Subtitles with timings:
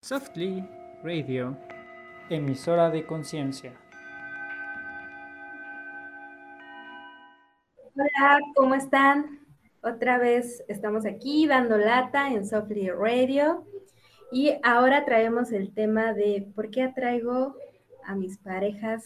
[0.00, 0.64] Softly
[1.02, 1.58] Radio,
[2.30, 3.74] emisora de conciencia.
[7.94, 9.40] Hola, ¿cómo están?
[9.82, 13.66] Otra vez estamos aquí dando lata en Softly Radio
[14.30, 17.56] y ahora traemos el tema de por qué atraigo
[18.04, 19.04] a mis parejas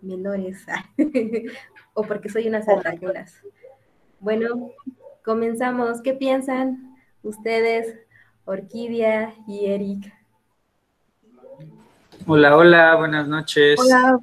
[0.00, 0.64] menores
[1.94, 3.42] o porque soy unas altañuras.
[4.20, 4.70] Bueno,
[5.24, 6.00] comenzamos.
[6.00, 7.98] ¿Qué piensan ustedes,
[8.44, 10.17] Orquídea y Eric?
[12.30, 13.80] Hola, hola, buenas noches.
[13.80, 14.20] Hola,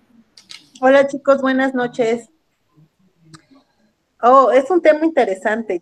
[0.80, 2.30] hola chicos, buenas noches.
[4.22, 5.82] Oh, es un tema interesante,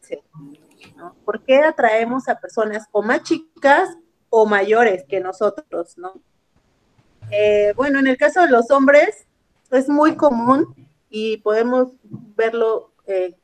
[0.95, 1.17] ¿no?
[1.25, 3.89] ¿Por qué atraemos a personas o más chicas
[4.29, 6.13] o mayores que nosotros, no?
[7.29, 9.27] Eh, bueno, en el caso de los hombres
[9.69, 10.73] es muy común
[11.09, 13.35] y podemos verlo eh,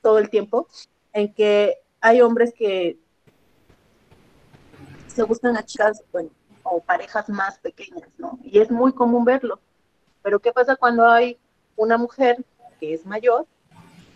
[0.00, 0.68] todo el tiempo,
[1.12, 3.00] en que hay hombres que
[5.08, 6.30] se gustan a chicas, bueno,
[6.70, 8.38] o parejas más pequeñas, ¿no?
[8.42, 9.60] Y es muy común verlo.
[10.22, 11.38] Pero ¿qué pasa cuando hay
[11.76, 12.44] una mujer
[12.80, 13.46] que es mayor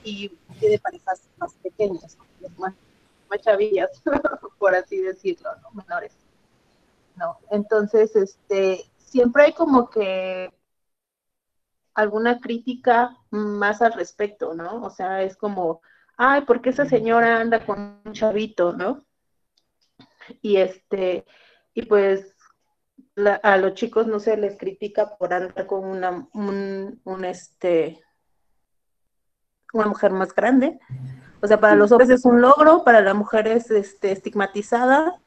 [0.04, 2.18] y tiene parejas más pequeñas,
[2.58, 2.74] más,
[3.40, 4.02] chavillas,
[4.58, 5.70] por así decirlo, ¿no?
[5.70, 6.12] Menores.
[7.16, 10.52] No, entonces, este, siempre hay como que
[11.94, 14.82] alguna crítica más al respecto, ¿no?
[14.82, 15.82] O sea, es como,
[16.16, 19.04] ay, ¿por qué esa señora anda con un chavito, no?
[20.40, 21.26] Y este,
[21.74, 22.31] y pues
[23.16, 28.00] a los chicos no se les critica por andar con una, un, este,
[29.72, 30.78] una mujer más grande.
[31.40, 35.18] O sea, para los hombres es un logro, para la mujer es este, estigmatizada.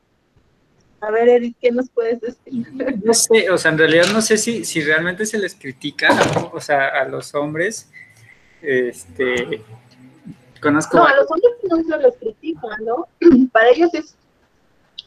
[1.02, 2.67] A ver, Eric, ¿qué nos puedes decir?
[3.03, 6.09] No sé, o sea, en realidad no sé si, si realmente se les critica,
[6.53, 7.91] o sea, a los hombres.
[8.61, 9.61] Este,
[10.61, 10.97] conozco.
[10.97, 13.08] No, a los hombres no se les critica, ¿no?
[13.52, 14.16] Para ellos es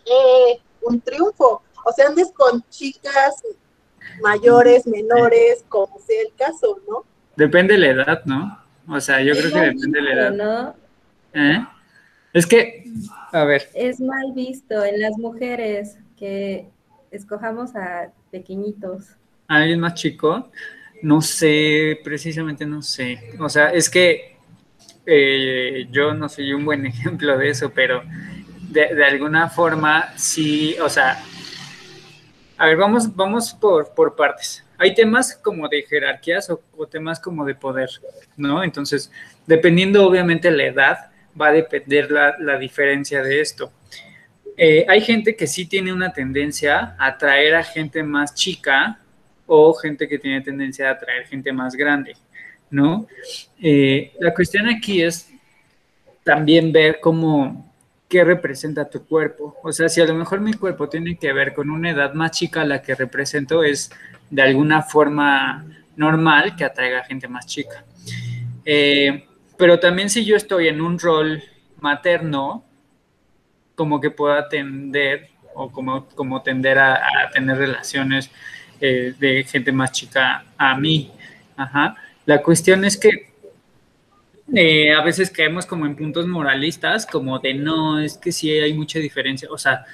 [0.04, 3.42] eh, un triunfo o sea, andes con chicas
[4.22, 7.04] mayores, menores, como sea el caso, ¿no?
[7.36, 8.58] Depende de la edad, ¿no?
[8.88, 10.32] O sea, yo creo que depende de la edad.
[10.32, 10.76] ¿no?
[11.34, 11.64] ¿Eh?
[12.32, 12.84] Es que,
[13.32, 13.68] a ver.
[13.74, 16.68] Es mal visto en las mujeres que
[17.10, 19.10] escojamos a pequeñitos.
[19.46, 20.50] ¿A alguien más chico?
[21.02, 23.34] No sé, precisamente no sé.
[23.38, 24.36] O sea, es que
[25.06, 28.02] eh, yo no soy un buen ejemplo de eso, pero
[28.68, 31.22] de, de alguna forma sí, o sea,
[32.58, 34.64] a ver, vamos, vamos por, por partes.
[34.76, 37.88] Hay temas como de jerarquías o, temas como de poder,
[38.36, 38.64] ¿no?
[38.64, 39.12] Entonces,
[39.46, 41.10] dependiendo obviamente la edad,
[41.40, 43.72] va a depender la, diferencia de esto.
[44.56, 48.98] Eh, hay gente que sí tiene una tendencia a atraer a gente más chica
[49.46, 52.16] o gente que tiene tendencia a atraer gente más grande,
[52.70, 53.06] ¿no?
[53.62, 55.30] Eh, la cuestión aquí es
[56.24, 57.67] también ver cómo,
[58.08, 59.56] qué representa tu cuerpo.
[59.62, 62.32] O sea, si a lo mejor mi cuerpo tiene que ver con una edad más
[62.32, 63.90] chica a la que represento, es
[64.30, 65.64] de alguna forma
[65.96, 67.84] normal que atraiga gente más chica.
[68.64, 69.26] Eh,
[69.56, 71.42] pero también si yo estoy en un rol
[71.80, 72.64] materno,
[73.74, 77.00] como que puedo atender o como, como tender a,
[77.32, 78.30] tener relaciones
[78.80, 81.10] eh, de gente más chica a mí.
[81.56, 81.96] Ajá.
[82.24, 83.27] La cuestión es que
[84.54, 88.72] eh, a veces caemos como en puntos moralistas, como de no, es que sí hay
[88.72, 89.84] mucha diferencia, o sea,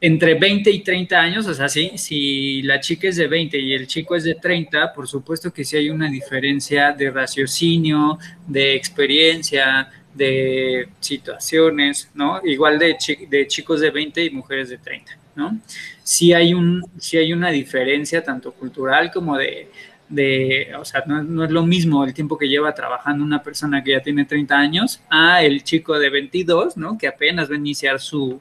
[0.00, 3.72] entre 20 y 30 años, o sea, sí, si la chica es de 20 y
[3.72, 8.74] el chico es de 30, por supuesto que sí hay una diferencia de raciocinio, de
[8.74, 12.40] experiencia, de situaciones, ¿no?
[12.44, 12.96] Igual de,
[13.28, 15.58] de chicos de 20 y mujeres de 30, ¿no?
[16.02, 19.70] Sí hay, un, sí hay una diferencia tanto cultural como de,
[20.08, 23.92] de, o sea, no, es lo mismo el tiempo que lleva trabajando una persona que
[23.92, 26.98] ya tiene 30 años a el chico de 22, ¿no?
[26.98, 28.40] Que apenas va a iniciar su,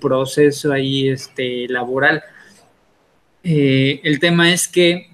[0.00, 2.22] proceso ahí este, laboral.
[3.42, 5.10] Eh, el tema es que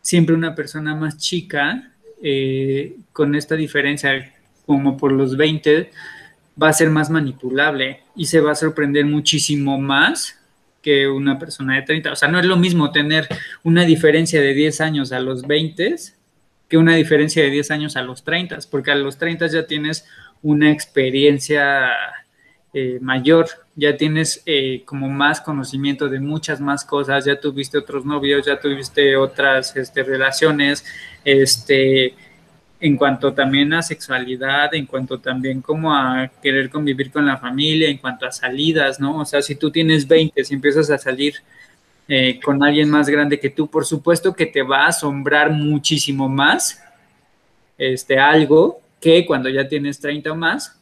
[0.00, 4.32] siempre una persona más chica, eh, con esta diferencia
[4.66, 5.90] como por los 20,
[6.60, 10.38] va a ser más manipulable y se va a sorprender muchísimo más
[10.82, 12.12] que una persona de 30.
[12.12, 13.28] O sea, no es lo mismo tener
[13.62, 15.96] una diferencia de 10 años a los 20
[16.72, 20.06] que una diferencia de 10 años a los 30, porque a los 30 ya tienes
[20.40, 21.90] una experiencia
[22.72, 23.46] eh, mayor,
[23.76, 28.58] ya tienes eh, como más conocimiento de muchas más cosas, ya tuviste otros novios, ya
[28.58, 30.82] tuviste otras este, relaciones,
[31.26, 32.14] este,
[32.82, 37.88] en cuanto también a sexualidad, en cuanto también como a querer convivir con la familia,
[37.88, 39.18] en cuanto a salidas, ¿no?
[39.18, 41.34] O sea, si tú tienes 20, si empiezas a salir
[42.08, 46.28] eh, con alguien más grande que tú, por supuesto que te va a asombrar muchísimo
[46.28, 46.82] más
[47.78, 50.76] este, algo que cuando ya tienes 30 o más,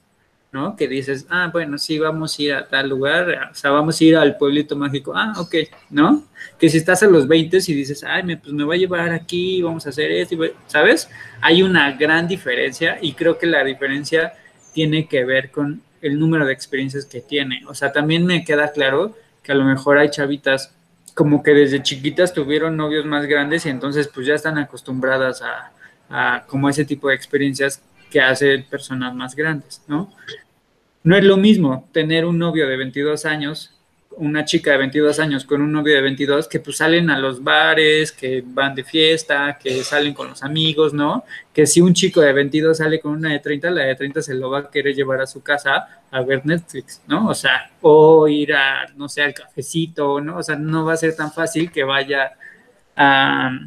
[0.52, 0.74] ¿no?
[0.76, 4.04] Que dices, ah, bueno, sí, vamos a ir a tal lugar, o sea, vamos a
[4.04, 5.54] ir al pueblito mágico, ah, ok,
[5.90, 6.24] ¿no?
[6.58, 9.10] Que si estás a los 20 y dices, ay, me, pues me voy a llevar
[9.10, 10.36] aquí, vamos a hacer esto,
[10.66, 11.08] ¿sabes?
[11.40, 14.32] Hay una gran diferencia y creo que la diferencia
[14.72, 17.62] tiene que ver con el número de experiencias que tiene.
[17.66, 20.74] O sea, también me queda claro que a lo mejor hay chavitas
[21.14, 25.72] como que desde chiquitas tuvieron novios más grandes y entonces pues ya están acostumbradas a,
[26.08, 30.12] a como ese tipo de experiencias que hace personas más grandes, ¿no?
[31.02, 33.74] No es lo mismo tener un novio de 22 años,
[34.16, 37.42] una chica de 22 años con un novio de 22 que pues salen a los
[37.42, 41.24] bares, que van de fiesta, que salen con los amigos, ¿no?
[41.54, 44.34] Que si un chico de 22 sale con una de 30, la de 30 se
[44.34, 47.28] lo va a querer llevar a su casa a ver Netflix, ¿no?
[47.28, 50.36] O sea, o ir a, no sé, al cafecito, ¿no?
[50.38, 52.32] O sea, no va a ser tan fácil que vaya
[52.94, 53.58] a,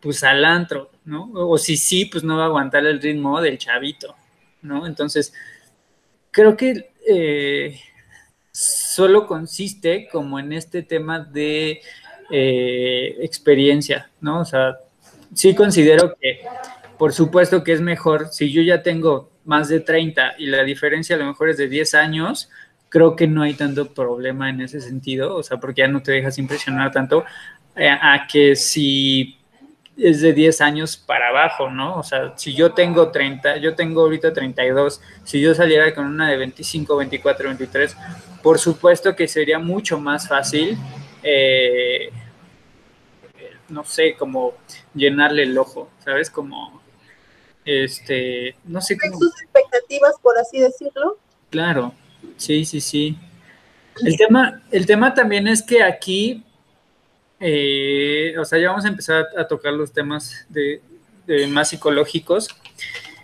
[0.00, 1.30] pues al antro, ¿no?
[1.32, 4.14] O si sí, pues no va a aguantar el ritmo del chavito,
[4.62, 4.86] ¿no?
[4.86, 5.32] Entonces,
[6.30, 7.80] creo que eh,
[8.52, 11.80] solo consiste como en este tema de
[12.30, 14.40] eh, experiencia, ¿no?
[14.40, 14.78] O sea,
[15.34, 16.40] sí considero que,
[16.98, 21.16] por supuesto que es mejor, si yo ya tengo más de 30 y la diferencia
[21.16, 22.50] a lo mejor es de 10 años,
[22.88, 26.12] creo que no hay tanto problema en ese sentido, o sea, porque ya no te
[26.12, 27.24] dejas impresionar tanto
[27.76, 29.39] eh, a que si
[30.02, 31.96] es de 10 años para abajo, ¿no?
[31.98, 36.30] O sea, si yo tengo 30, yo tengo ahorita 32, si yo saliera con una
[36.30, 37.96] de 25, 24, 23,
[38.42, 40.78] por supuesto que sería mucho más fácil,
[41.22, 42.10] eh,
[43.68, 44.54] no sé, como
[44.94, 46.30] llenarle el ojo, ¿sabes?
[46.30, 46.80] Como,
[47.64, 49.18] este, no sé cómo...
[49.18, 51.18] sus expectativas, por así decirlo?
[51.50, 51.94] Claro,
[52.36, 53.18] sí, sí, sí.
[54.02, 56.42] El tema, el tema también es que aquí
[57.42, 60.82] eh, o sea, ya vamos a empezar a, tocar los temas de,
[61.48, 62.48] más psicológicos.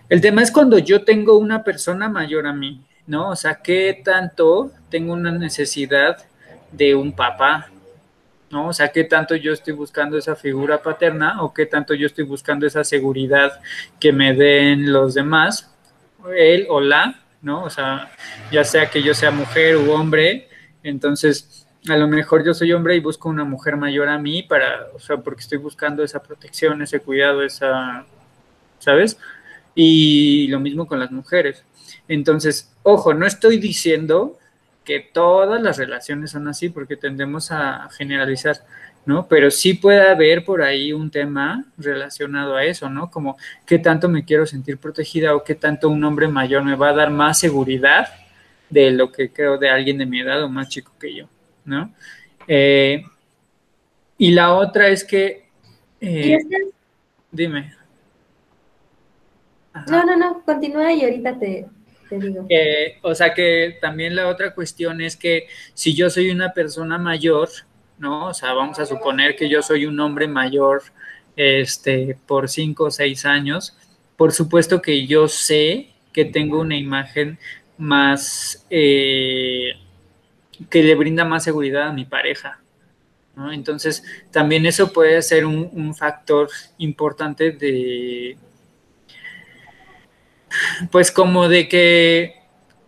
[0.08, 3.30] El tema es cuando yo tengo una persona mayor a mí, ¿no?
[3.30, 6.24] O sea, ¿qué tanto tengo una necesidad
[6.72, 7.70] de un papá?
[8.48, 8.68] ¿No?
[8.68, 12.24] O sea, ¿qué tanto yo estoy buscando esa figura paterna o qué tanto yo estoy
[12.24, 13.60] buscando esa seguridad
[14.00, 15.74] que me den los demás,
[16.34, 17.64] él o la, ¿no?
[17.64, 18.12] O sea,
[18.52, 20.48] ya sea que yo sea mujer u hombre,
[20.84, 24.88] entonces a lo mejor yo soy hombre y busco una mujer mayor a mí para,
[24.94, 28.04] o sea, porque estoy buscando esa protección, ese cuidado, esa,
[28.78, 29.18] ¿sabes?
[29.74, 31.64] Y lo mismo con las mujeres.
[32.08, 34.38] Entonces, ojo, no estoy diciendo
[34.84, 38.64] que todas las relaciones son así porque tendemos a generalizar,
[39.04, 39.26] ¿no?
[39.28, 43.10] Pero sí puede haber por ahí un tema relacionado a eso, ¿no?
[43.10, 43.36] Como
[43.66, 46.94] qué tanto me quiero sentir protegida o qué tanto un hombre mayor me va a
[46.94, 48.08] dar más seguridad
[48.70, 51.28] de lo que creo de alguien de mi edad o más chico que yo.
[51.66, 51.92] ¿No?
[52.48, 53.04] Eh,
[54.18, 55.46] y la otra es que...
[56.00, 56.38] Eh,
[57.30, 57.74] dime.
[59.88, 61.66] No, no, no, continúa y ahorita te,
[62.10, 62.48] digo.
[63.02, 67.50] o sea que también la otra cuestión es que si yo soy una persona mayor,
[67.98, 68.28] ¿no?
[68.28, 70.82] O sea, vamos a suponer que yo soy un hombre mayor
[71.36, 73.76] este, por cinco o seis años,
[74.16, 77.38] por supuesto que yo sé que tengo una imagen
[77.76, 79.72] más eh,
[80.70, 82.60] que le brinda más seguridad a mi pareja.
[83.52, 86.48] Entonces, también eso puede ser un, factor
[86.78, 88.38] importante de,
[90.90, 92.34] pues como de que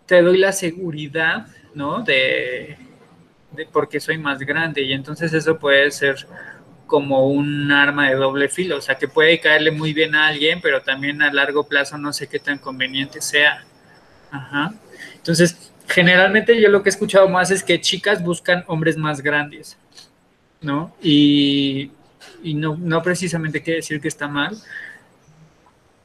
[0.07, 1.45] te doy la seguridad,
[1.75, 2.01] ¿no?
[2.01, 2.77] De,
[3.51, 6.25] de, porque soy más grande y entonces eso puede ser
[6.87, 10.59] como un arma de doble filo, o sea, que puede caerle muy bien a alguien,
[10.61, 13.63] pero también a largo plazo no sé qué tan conveniente sea.
[14.31, 14.73] Ajá.
[15.15, 19.77] Entonces, generalmente yo lo que he escuchado más es que chicas buscan hombres más grandes,
[20.61, 20.95] ¿no?
[21.01, 21.91] Y,
[22.43, 24.55] no, no, precisamente quiere decir que está mal.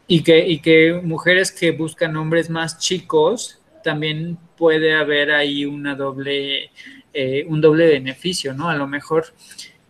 [0.07, 5.95] Y que, y que mujeres que buscan hombres más chicos, también puede haber ahí una
[5.95, 6.71] doble,
[7.13, 8.69] eh, un doble beneficio, ¿no?
[8.69, 9.27] A lo mejor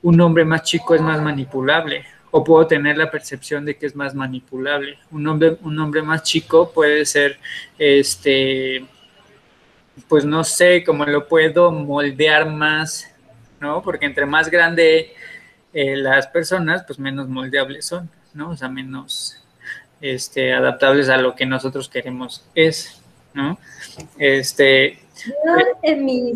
[0.02, 3.96] un hombre más chico es más manipulable, o puedo tener la percepción de que es
[3.96, 4.98] más manipulable.
[5.10, 7.38] Un hombre, un hombre más chico puede ser
[7.78, 8.84] este
[10.08, 13.10] pues no sé cómo lo puedo moldear más,
[13.60, 13.82] ¿no?
[13.82, 15.12] Porque entre más grande
[15.72, 18.50] eh, las personas, pues menos moldeables son, ¿no?
[18.50, 19.42] O sea, menos
[20.00, 23.00] este, adaptables a lo que nosotros queremos es,
[23.32, 23.58] ¿no?
[24.18, 24.98] Este.
[25.26, 26.34] Yo en mi.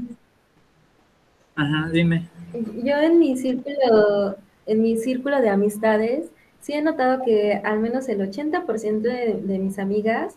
[1.57, 2.29] Ajá, dime.
[2.83, 4.37] Yo en mi círculo,
[4.67, 9.59] en mi círculo de amistades, sí he notado que al menos el 80% de, de
[9.59, 10.37] mis amigas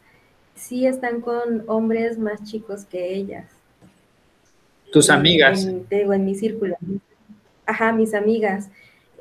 [0.56, 3.46] sí están con hombres más chicos que ellas.
[4.92, 5.68] ¿Tus amigas?
[5.90, 6.76] digo, en mi círculo.
[7.66, 8.70] Ajá, mis amigas.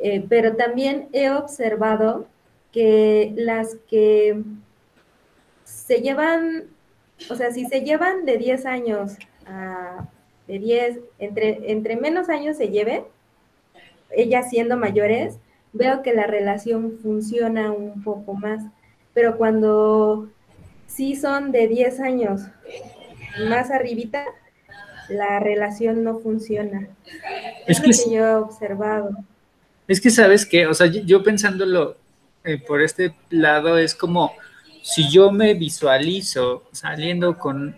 [0.01, 2.27] Eh, pero también he observado
[2.73, 4.43] que las que
[5.65, 6.69] se llevan
[7.29, 10.09] o sea, si se llevan de 10 años a
[10.47, 13.05] de 10, entre, entre menos años se lleven,
[14.11, 15.39] ellas siendo mayores,
[15.73, 18.65] veo que la relación funciona un poco más.
[19.15, 20.29] Pero cuando
[20.91, 22.43] sí son de 10 años
[23.49, 24.25] más arribita,
[25.09, 26.89] la relación no funciona.
[27.67, 29.11] Es, lo que, yo he observado.
[29.89, 31.97] Es que sabes que, o sea, yo pensándolo
[32.45, 34.33] eh, por este lado es como
[34.83, 37.77] si yo me visualizo saliendo con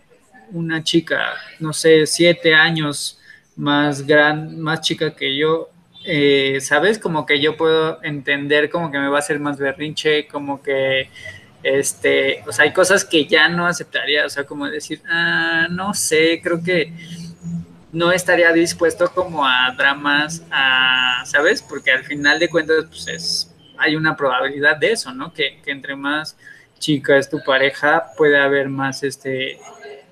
[0.53, 3.19] una chica, no sé, siete años
[3.57, 5.71] más gran, más chica que yo,
[6.05, 6.99] eh, ¿sabes?
[6.99, 11.09] Como que yo puedo entender como que me va a hacer más berrinche, como que,
[11.63, 15.95] este, o sea, hay cosas que ya no aceptaría, o sea, como decir, ah, no
[15.95, 16.93] sé, creo que
[17.93, 21.63] no estaría dispuesto como a dramas, a, ¿sabes?
[21.63, 25.33] Porque al final de cuentas, pues es, hay una probabilidad de eso, ¿no?
[25.33, 26.37] Que, que entre más
[26.83, 29.59] chica es tu pareja, puede haber más este,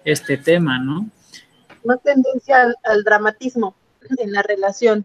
[0.05, 1.11] este tema, ¿no?
[1.85, 3.75] Más tendencia al, dramatismo
[4.19, 5.05] en la relación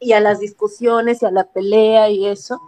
[0.00, 2.60] y a las discusiones y a la pelea y eso.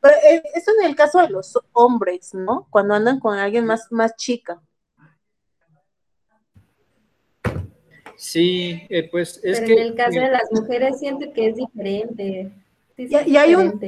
[0.00, 2.66] Pero eh, eso en el caso de los hombres, ¿no?
[2.70, 4.60] Cuando andan con alguien más, más chica.
[8.16, 9.72] Sí, eh, pues es que...
[9.72, 12.50] En el caso de las mujeres siento que es diferente.
[12.96, 13.80] y, hay un,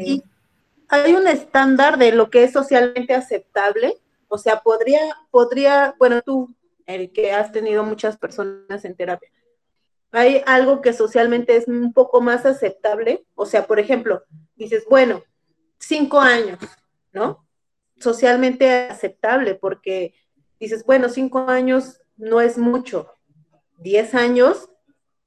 [0.89, 3.99] hay un estándar de lo que es socialmente aceptable
[4.35, 4.99] o sea, podría,
[5.31, 6.55] podría, bueno, tú,
[6.87, 9.29] el que has tenido muchas personas en terapia,
[10.11, 13.27] hay algo que socialmente es un poco más aceptable.
[13.35, 14.25] O sea, por ejemplo,
[14.57, 15.23] dices, bueno,
[15.83, 16.59] cinco años,
[17.13, 17.47] ¿no?
[17.99, 20.15] Socialmente aceptable, porque
[20.59, 23.13] dices, bueno, cinco años no es mucho.
[23.79, 24.71] Diez años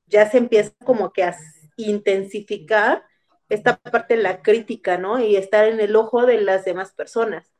[0.07, 1.35] ya se empieza como que a
[1.77, 3.03] intensificar
[3.49, 5.19] esta parte de la crítica, ¿no?
[5.19, 7.51] Y estar en el ojo de las demás personas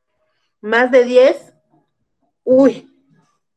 [0.60, 1.54] más de 10,
[2.44, 2.90] uy,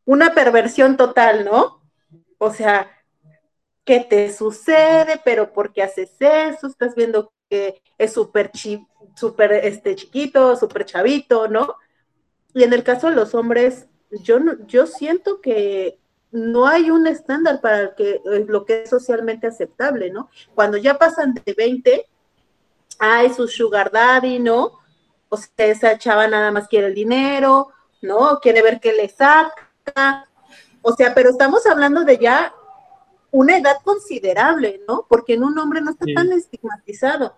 [0.06, 1.82] una perversión total, ¿no?
[2.38, 2.90] O sea,
[3.84, 5.20] ¿qué te sucede?
[5.24, 6.68] ¿Pero por qué haces eso?
[6.68, 8.52] Estás viendo que es súper
[9.20, 11.76] super, este, chiquito, súper chavito, ¿no?
[12.54, 13.88] Y en el caso de los hombres,
[14.24, 16.00] yo, yo siento que
[16.32, 20.30] no hay un estándar para que, eh, lo que es socialmente aceptable, ¿no?
[20.56, 22.08] Cuando ya pasan de 20,
[23.00, 24.80] hay su sugar daddy, ¿no?
[25.30, 27.70] o sea, esa chava nada más quiere el dinero,
[28.02, 28.40] ¿no?
[28.42, 30.28] Quiere ver qué le saca.
[30.82, 32.54] O sea, pero estamos hablando de ya
[33.32, 35.06] una edad considerable, ¿no?
[35.08, 37.38] Porque en un hombre no está tan estigmatizado.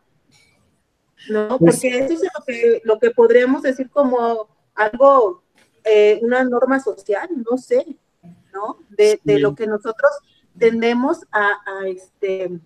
[1.29, 1.57] ¿No?
[1.59, 5.43] Pues Porque eso es lo que, lo que podríamos decir como algo,
[5.83, 7.85] eh, una norma social, no sé,
[8.53, 8.79] ¿no?
[8.89, 10.11] De, lo que nosotros
[10.57, 12.59] tendemos a, a, este,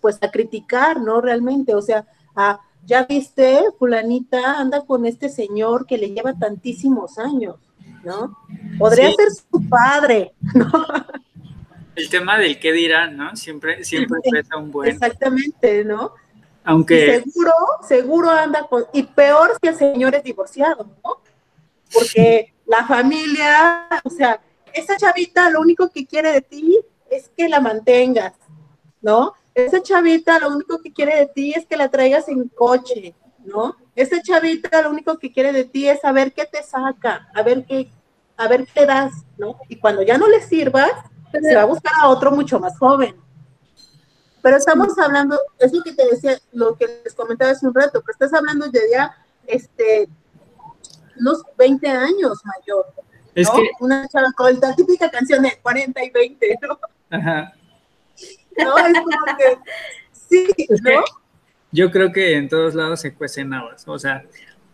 [0.00, 1.20] pues a criticar, ¿no?
[1.20, 7.18] Realmente, o sea, a, ya viste, fulanita anda con este señor que le lleva tantísimos
[7.18, 7.56] años,
[8.04, 8.38] ¿no?
[8.78, 10.70] Podría ser su padre, ¿no?
[11.96, 13.34] El tema del qué dirán, ¿no?
[13.36, 14.90] Siempre, siempre pesa un buen.
[14.90, 16.12] Exactamente, ¿no?
[16.66, 17.22] Aunque.
[17.22, 17.52] seguro,
[17.86, 18.86] seguro anda con.
[18.92, 21.20] Y peor si el señor es divorciado, ¿no?
[21.92, 24.40] Porque la familia, o sea,
[24.72, 26.76] esa chavita lo único que quiere de ti
[27.08, 28.32] es que la mantengas,
[29.00, 29.34] ¿no?
[29.54, 33.76] Esa chavita lo único que quiere de ti es que la traigas en coche, ¿no?
[33.94, 37.64] Esa chavita lo único que quiere de ti es saber qué te saca, a ver
[37.64, 37.88] qué,
[38.36, 39.56] a ver qué das, ¿no?
[39.68, 40.90] Y cuando ya no le sirvas,
[41.32, 43.14] se va a buscar a otro mucho más joven.
[44.46, 48.00] Pero estamos hablando, es lo que te decía, lo que les comentaba hace un rato,
[48.00, 49.12] que estás hablando de ya,
[49.44, 50.08] este,
[51.18, 52.86] unos 20 años mayor.
[53.34, 53.60] Es que...
[53.80, 56.78] Una chava con la típica canción de 40 y 20, ¿no?
[57.10, 57.54] Ajá.
[58.56, 58.78] ¿no?
[58.78, 59.58] Es como que,
[60.12, 60.46] sí,
[60.80, 61.02] ¿no?
[61.72, 64.22] yo creo que en todos lados se cuecen habas, o sea,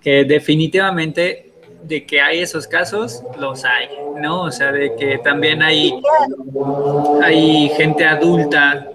[0.02, 1.50] que definitivamente
[1.82, 3.88] de que hay esos casos, los hay,
[4.20, 4.42] ¿no?
[4.42, 5.98] O sea, de que también hay,
[7.22, 8.86] hay gente adulta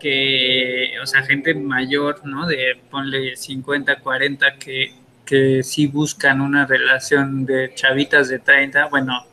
[0.00, 2.46] que, o sea, gente mayor, ¿no?
[2.46, 9.24] De ponle 50, 40, que, que sí buscan una relación de chavitas de 30, bueno,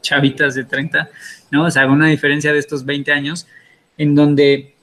[0.00, 1.08] chavitas de 30,
[1.52, 1.66] ¿no?
[1.66, 3.46] O sea, una diferencia de estos 20 años,
[3.96, 4.74] en donde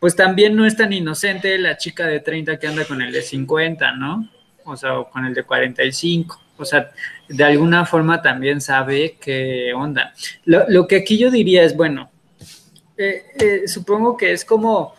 [0.00, 3.20] pues también no es tan inocente la chica de 30 que anda con el de
[3.20, 4.28] 50, ¿no?
[4.64, 6.40] O sea, o con el de 45.
[6.56, 6.90] O sea,
[7.28, 10.14] de alguna forma también sabe qué onda.
[10.44, 12.10] Lo, que aquí yo diría es, bueno,
[13.02, 14.94] eh, eh, supongo que es como,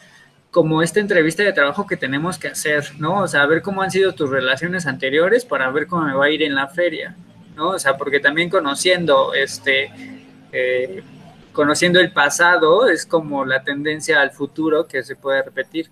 [0.49, 3.19] como esta entrevista de trabajo que tenemos que hacer, ¿no?
[3.19, 6.29] O sea, ver cómo han sido tus relaciones anteriores para ver cómo me va a
[6.31, 7.15] ir en la feria,
[7.55, 7.69] ¿no?
[7.69, 9.91] O sea, porque también conociendo este...
[10.51, 11.03] Eh,
[11.53, 15.91] conociendo el pasado es como la tendencia al futuro que se puede repetir,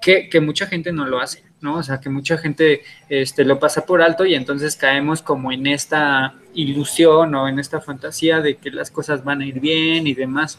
[0.00, 1.78] que, mucha gente no lo hace, ¿no?
[1.78, 5.66] O sea, que mucha gente este, lo pasa por alto y entonces caemos como en
[5.66, 10.14] esta ilusión o en esta fantasía de que las cosas van a ir bien y
[10.14, 10.58] demás.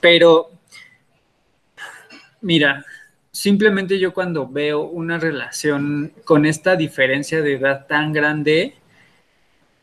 [0.00, 0.50] Pero,
[2.40, 2.84] mira,
[3.30, 8.74] simplemente yo cuando veo una relación con esta diferencia de edad tan grande,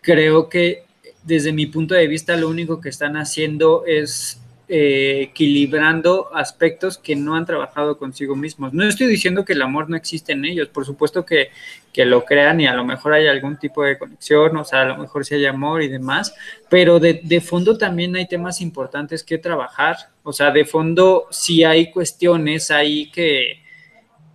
[0.02, 0.86] creo que
[1.24, 7.16] desde mi punto de vista lo único que están haciendo es eh, equilibrando aspectos que
[7.16, 8.74] no han trabajado consigo mismos.
[8.74, 11.50] No estoy diciendo que el amor no existe en ellos, por supuesto que,
[11.98, 14.98] lo crean y a lo mejor hay algún tipo de conexión, o sea, a lo
[14.98, 16.36] mejor sí hay amor y demás,
[16.70, 21.64] pero de, de fondo también hay temas importantes que trabajar, o sea, de fondo sí
[21.64, 23.64] hay cuestiones ahí que,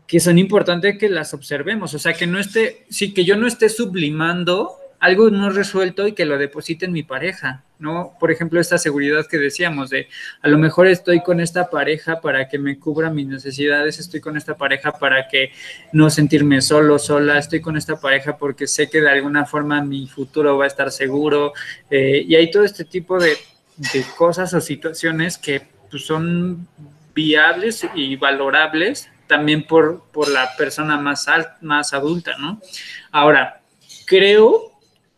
[0.07, 3.47] que son importantes que las observemos, o sea, que no esté, sí, que yo no
[3.47, 8.13] esté sublimando algo no resuelto y que lo deposite en mi pareja, ¿no?
[8.21, 10.09] Por ejemplo, esta seguridad que decíamos de
[10.43, 14.37] a lo mejor estoy con esta pareja para que me cubra mis necesidades, estoy con
[14.37, 15.53] esta pareja para que
[15.93, 20.07] no sentirme solo, sola, estoy con esta pareja porque sé que de alguna forma mi
[20.07, 21.55] futuro va a estar seguro
[21.91, 23.37] eh, y hay todo este tipo de,
[24.19, 26.69] cosas o situaciones que pues, son
[27.15, 31.27] viables y valorables también por, por la persona más,
[31.63, 32.61] más adulta, ¿no?
[33.11, 33.63] Ahora,
[34.05, 34.70] creo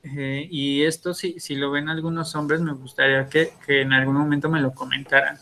[0.05, 4.49] eh, y esto, si, si lo ven algunos hombres, me gustaría que, en algún momento
[4.49, 5.39] me lo comentaran.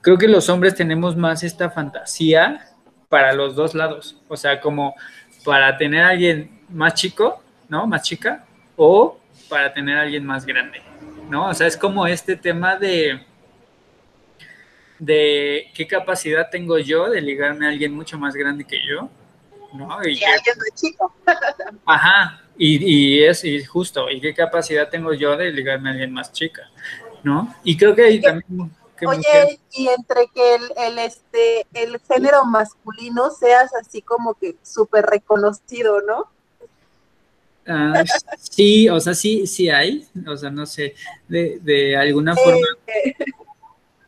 [0.00, 2.68] Creo que los hombres tenemos más esta fantasía
[3.08, 4.20] para los dos lados.
[4.28, 4.94] O sea, como
[5.44, 7.86] para tener a alguien más chico, ¿no?
[7.86, 8.44] Más chica,
[8.76, 9.18] o
[9.48, 10.82] para tener a alguien más grande,
[11.30, 11.48] ¿no?
[11.48, 13.24] O sea, es como este tema de,
[14.98, 19.08] de qué capacidad tengo yo de ligarme a alguien mucho más grande que yo,
[19.72, 19.88] ¿no?
[20.04, 21.14] Y, alguien más chico.
[21.86, 26.70] Ajá, y, es justo, ¿y qué capacidad tengo yo de ligarme a alguien más chica?
[27.22, 27.54] ¿No?
[27.64, 28.70] Y creo que ahí también...
[29.04, 36.00] Oye, y entre que el, este, el género masculino seas así como que súper reconocido,
[36.02, 36.30] ¿no?
[37.66, 38.04] Ah,
[38.38, 40.94] sí, o sea, sí, sí hay, o sea, no sé,
[41.28, 42.66] de, de alguna forma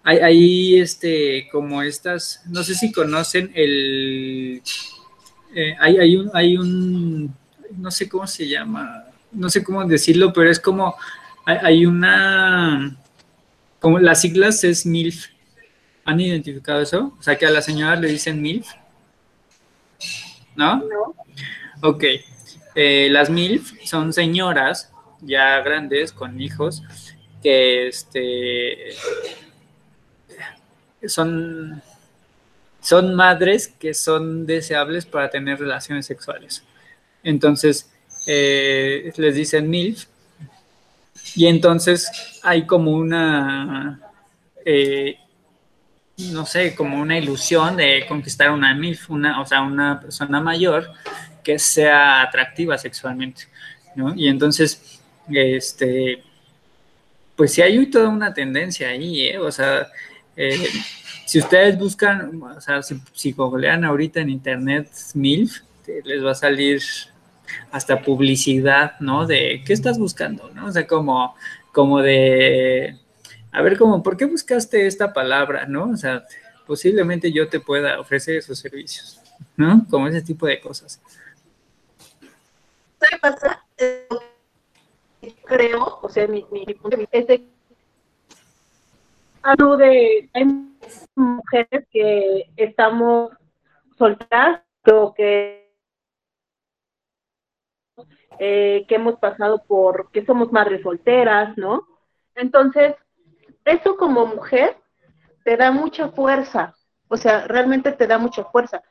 [0.03, 4.61] hay, hay, este, como estas, no sé si conocen el,
[5.55, 7.35] eh, hay, hay, un, hay un
[7.77, 10.95] no sé cómo se llama, no sé cómo decirlo, pero es como,
[11.45, 12.97] hay, una,
[13.81, 15.27] como las siglas es MILF.
[16.07, 17.15] ¿Han identificado eso?
[17.19, 18.67] O sea, que a la señora le dicen MILF.
[20.57, 20.77] ¿No?
[20.77, 21.15] No.
[21.83, 22.05] Ok.
[22.75, 26.83] Eh, las MILF son señoras ya grandes con hijos
[27.43, 28.95] que este
[31.07, 31.83] son
[32.81, 36.65] son madres que son deseables para tener relaciones sexuales.
[37.25, 37.91] Entonces,
[38.27, 40.07] eh, les dicen MILF.
[41.35, 42.11] Y entonces
[42.43, 44.01] hay como una,
[44.65, 45.19] eh,
[46.33, 50.93] no sé, como una ilusión de conquistar una MILF, una, o sea, una persona mayor
[51.43, 53.45] que sea atractiva sexualmente,
[53.97, 54.15] ¿no?
[54.15, 56.23] Y entonces, este,
[57.37, 59.39] pues sí hay toda una tendencia ahí, ¿eh?
[59.39, 59.89] O sea,
[60.37, 60.69] eh,
[61.27, 65.63] si ustedes buscan, o sea, si, si googlean ahorita en internet MILF,
[66.05, 66.81] les va a salir
[67.71, 69.27] hasta publicidad, ¿no?
[69.27, 70.67] De qué estás buscando, ¿no?
[70.67, 71.35] O sea, como,
[71.73, 72.99] como de,
[73.53, 75.91] a ver, como, ¿por qué buscaste esta palabra, ¿no?
[75.91, 76.25] O sea,
[76.67, 79.21] posiblemente yo te pueda ofrecer esos servicios,
[79.57, 79.87] ¿no?
[79.91, 81.01] Como ese tipo de cosas.
[83.01, 83.65] ¿Qué pasa?
[83.77, 84.09] Eh,
[85.45, 87.45] creo, o sea, mi, mi punto de vista es de
[89.79, 90.45] de hay
[91.15, 93.33] mujeres que estamos
[93.99, 95.64] soltadas o que
[98.39, 101.87] eh, que hemos pasado por, que somos madres solteras, ¿no?
[102.35, 102.95] Entonces,
[103.65, 104.77] eso como mujer
[105.45, 106.75] te da mucha fuerza,
[107.09, 108.83] o sea, realmente te da mucha fuerza.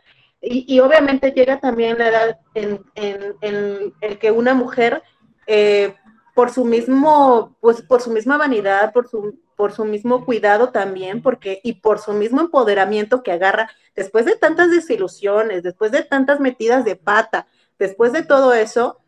[0.46, 5.02] Y, obviamente llega también la edad en, el que una mujer,
[5.48, 5.96] eh,
[6.36, 11.22] por su mismo, pues por su misma vanidad, por su, por su mismo cuidado también,
[11.22, 16.42] porque, y por su mismo empoderamiento que agarra, después de tantas desilusiones, después de tantas
[16.42, 17.48] metidas de pata,
[17.80, 19.00] después de todo eso,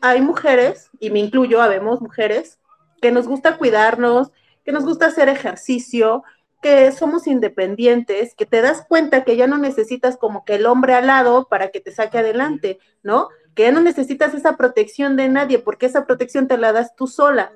[0.00, 2.58] hay mujeres, y me incluyo, habemos mujeres,
[3.00, 4.30] que nos gusta cuidarnos,
[4.64, 6.22] que nos gusta hacer ejercicio,
[6.62, 10.94] que somos independientes, que te das cuenta que ya no necesitas como que el hombre
[10.94, 13.28] al lado para que te saque adelante, ¿no?
[13.54, 17.06] Que ya no necesitas esa protección de nadie, porque esa protección te la das tú
[17.06, 17.52] sola.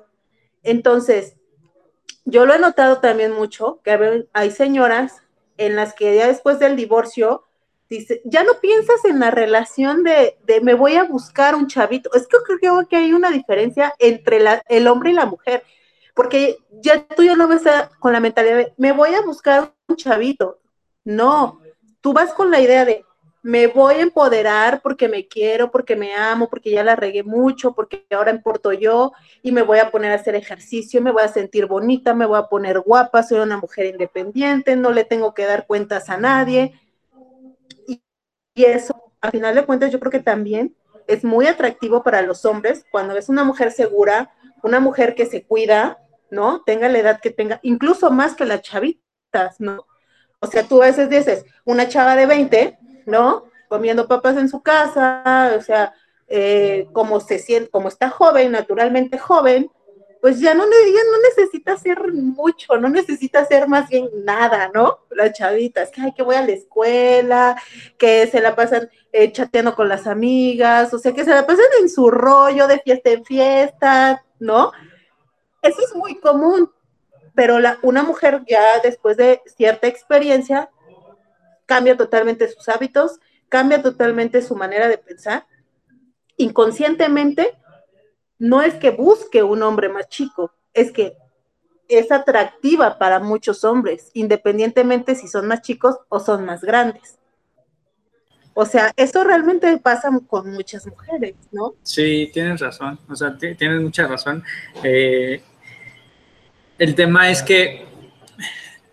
[0.61, 1.35] Entonces,
[2.25, 5.23] yo lo he notado también mucho, que hay señoras
[5.57, 7.48] en las que ya después del divorcio
[7.89, 12.11] dice, ya no piensas en la relación de, me voy a buscar un chavito.
[12.13, 15.63] Es que creo que hay una diferencia entre el hombre y la mujer,
[16.13, 17.63] porque ya tú ya no ves
[17.99, 20.59] con la mentalidad de, me voy a buscar un chavito.
[21.03, 21.59] No,
[22.01, 23.05] tú vas con la idea de,
[23.41, 27.73] me voy a empoderar porque me quiero, porque me amo, porque ya la regué mucho,
[27.73, 31.29] porque ahora importo yo y me voy a poner a hacer ejercicio, me voy a
[31.29, 35.45] sentir bonita, me voy a poner guapa, soy una mujer independiente, no le tengo que
[35.45, 36.73] dar cuentas a nadie.
[38.59, 40.75] Y, eso, a final de cuentas, yo creo que también
[41.07, 45.45] es muy atractivo para los hombres cuando es una mujer segura, una mujer que se
[45.45, 45.97] cuida,
[46.29, 46.61] ¿no?
[46.65, 49.87] Tenga la edad que tenga, incluso más que las chavitas, ¿no?
[50.41, 53.45] O sea, tú a veces dices, una chava de 20, ¿no?
[53.69, 55.93] Comiendo papas en su casa, o sea,
[56.27, 59.71] eh, como se siente, como está joven, naturalmente joven,
[60.21, 64.99] pues ya no, ya no necesita hacer mucho, no necesita hacer más bien nada, ¿no?
[65.11, 67.61] Las chavitas, que, ay, que voy a la escuela,
[67.97, 71.65] que se la pasan eh, chateando con las amigas, o sea, que se la pasan
[71.81, 74.71] en su rollo de fiesta en fiesta, ¿no?
[75.61, 76.69] Eso es muy común,
[77.33, 80.69] pero una mujer ya después de cierta experiencia
[81.65, 85.45] cambia totalmente sus hábitos, cambia totalmente su manera de pensar.
[86.35, 87.58] Inconscientemente,
[88.39, 91.15] no es que busque un hombre más chico, es que
[91.87, 97.17] es atractiva para muchos hombres, independientemente si son más chicos o son más grandes.
[98.53, 101.75] O sea, eso realmente pasa con muchas mujeres, ¿no?
[101.83, 104.43] Sí, tienes razón, o sea, tienes mucha razón.
[104.83, 105.41] Eh,
[106.77, 107.89] el tema es que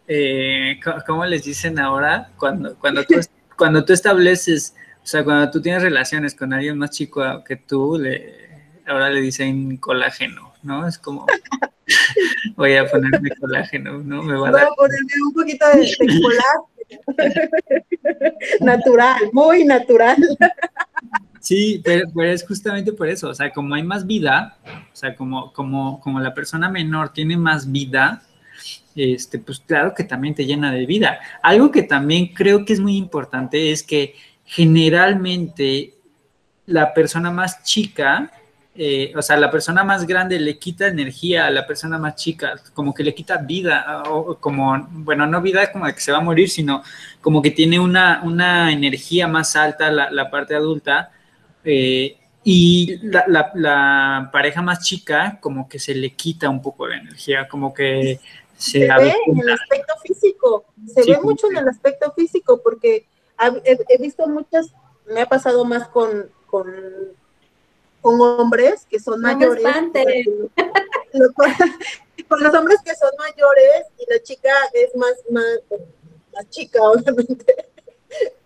[0.09, 2.31] eh, ¿cómo les dicen ahora?
[2.39, 3.15] Cuando, cuando, tú,
[3.57, 7.99] cuando tú estableces, o sea, cuando tú tienes relaciones con alguien más chico que tú,
[7.99, 8.46] le,
[8.87, 10.87] ahora le dicen colágeno, ¿no?
[10.87, 11.27] Es como,
[12.57, 14.23] voy a ponerme colágeno, ¿no?
[14.23, 14.69] Me va a, dar...
[14.77, 16.69] ponerme un poquito de, colágeno.
[18.61, 20.17] natural, muy natural.
[21.41, 24.57] Sí, pero, pero, es justamente por eso, o sea, como hay más vida,
[24.93, 28.23] o sea, como, como, como la persona menor tiene más vida,
[28.97, 31.21] este, pues claro que también te llena de vida.
[31.43, 35.95] Algo que también creo que es muy importante es que generalmente
[36.67, 38.33] la persona más chica,
[38.79, 42.57] eh, o sea, la persona más grande le quita energía a la persona más chica,
[42.75, 46.19] como que le quita vida, o como, bueno, no vida como de que se va
[46.19, 46.83] a morir, sino
[47.21, 51.11] como que tiene una, una energía más alta la, parte adulta.
[51.65, 56.97] Eh, y la, la, pareja más chica como que se le quita un poco de
[56.97, 58.21] energía, como que
[58.57, 63.07] se, ve en el aspecto físico, se ve mucho en el aspecto físico, porque
[63.65, 64.73] he, visto muchas,
[65.07, 66.67] me ha pasado más con, con,
[68.07, 69.65] con hombres que son mayores.
[72.29, 75.59] con los hombres que son mayores y la chica es más, más,
[76.33, 77.67] más chica, obviamente.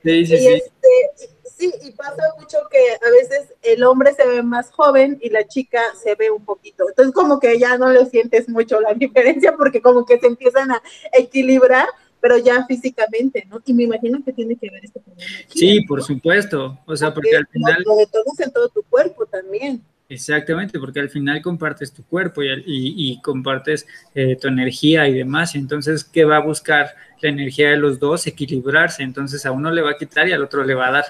[0.03, 4.43] Sí, sí, y Este, Sí, y pasa mucho que a veces el hombre se ve
[4.43, 6.89] más joven y la chica se ve un poquito.
[6.89, 10.71] Entonces como que ya no le sientes mucho la diferencia porque como que se empiezan
[10.71, 11.87] a equilibrar,
[12.21, 13.61] pero ya físicamente, ¿no?
[13.65, 15.31] Y me imagino que tiene que ver este problema.
[15.49, 16.79] sí, por supuesto.
[16.87, 17.83] O sea, porque, al final...
[17.87, 19.83] Lo de todo es en todo tu cuerpo también.
[20.09, 25.55] Exactamente, porque al final compartes tu cuerpo y, y, compartes eh, tu energía y demás.
[25.55, 28.27] Y entonces, ¿qué va a buscar la energía de los dos?
[28.27, 29.05] Equilibrarse.
[29.05, 31.05] Entonces, a uno le va a quitar y al otro le va a dar.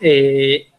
[0.00, 0.69] Eh,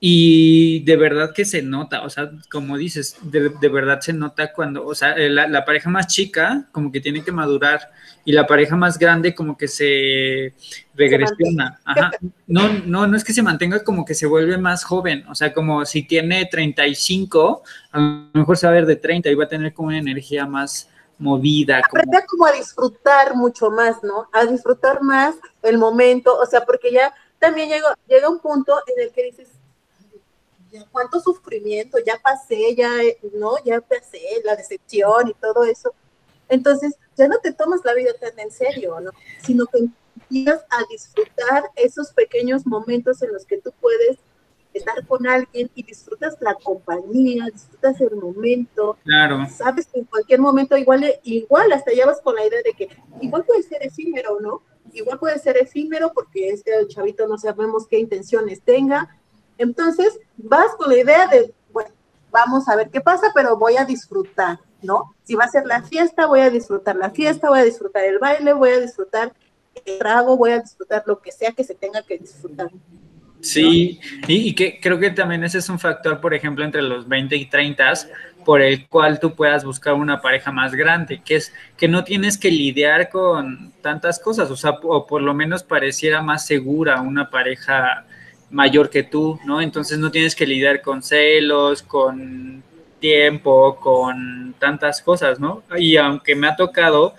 [0.00, 4.86] y de verdad que se nota, o sea, como dices, de, verdad se nota cuando,
[4.86, 7.90] o sea, eh, la, pareja más chica como que tiene que madurar
[8.24, 10.54] y la pareja más grande como que se
[10.94, 11.80] regresiona.
[11.84, 12.12] Ajá.
[12.46, 15.52] No, no, no es que se mantenga como que se vuelve más joven, o sea,
[15.52, 19.44] como si tiene 35, a lo mejor se va a ver de 30 y va
[19.44, 21.80] a tener como una energía más movida.
[21.84, 22.44] Aprende como...
[22.44, 24.28] como a disfrutar mucho más, ¿no?
[24.32, 29.02] A disfrutar más el momento, o sea, porque ya también llega, llega un punto en
[29.04, 29.57] el que dices,
[30.70, 32.90] ya cuánto sufrimiento, ya pasé, ya,
[33.34, 33.52] ¿no?
[33.64, 35.92] Ya pasé la decepción y todo eso.
[36.48, 39.10] Entonces, ya no te tomas la vida tan en serio, ¿no?
[39.42, 44.18] Sino que empiezas a disfrutar esos pequeños momentos en los que tú puedes
[44.72, 48.96] estar con alguien y disfrutas la compañía, disfrutas el momento.
[49.04, 49.46] Claro.
[49.46, 52.88] Sabes que en cualquier momento igual, igual hasta ya vas con la idea de que
[53.20, 54.62] igual puede ser efímero, ¿no?
[54.92, 59.17] igual puede ser efímero porque este chavito no sabemos qué intenciones tenga.
[59.58, 61.90] Entonces, vas con la idea de, bueno,
[62.30, 65.14] vamos a ver qué pasa, pero voy a disfrutar, ¿no?
[65.24, 68.18] Si va a ser la fiesta, voy a disfrutar la fiesta, voy a disfrutar el
[68.18, 69.32] baile, voy a disfrutar
[69.84, 72.70] el trago, voy a disfrutar lo que sea que se tenga que disfrutar.
[73.40, 77.36] Sí, y, que creo que también ese es un factor, por ejemplo, entre los 20
[77.36, 77.92] y 30,
[78.44, 82.36] por el cual tú puedas buscar una pareja más grande, que es que no tienes
[82.36, 87.30] que lidiar con tantas cosas, o sea, o por lo menos pareciera más segura una
[87.30, 88.06] pareja
[88.50, 89.60] mayor que tú, ¿no?
[89.60, 92.62] Entonces no tienes que lidiar con celos, con
[92.98, 95.62] tiempo, con tantas cosas, ¿no?
[95.76, 97.14] Y aunque me ha tocado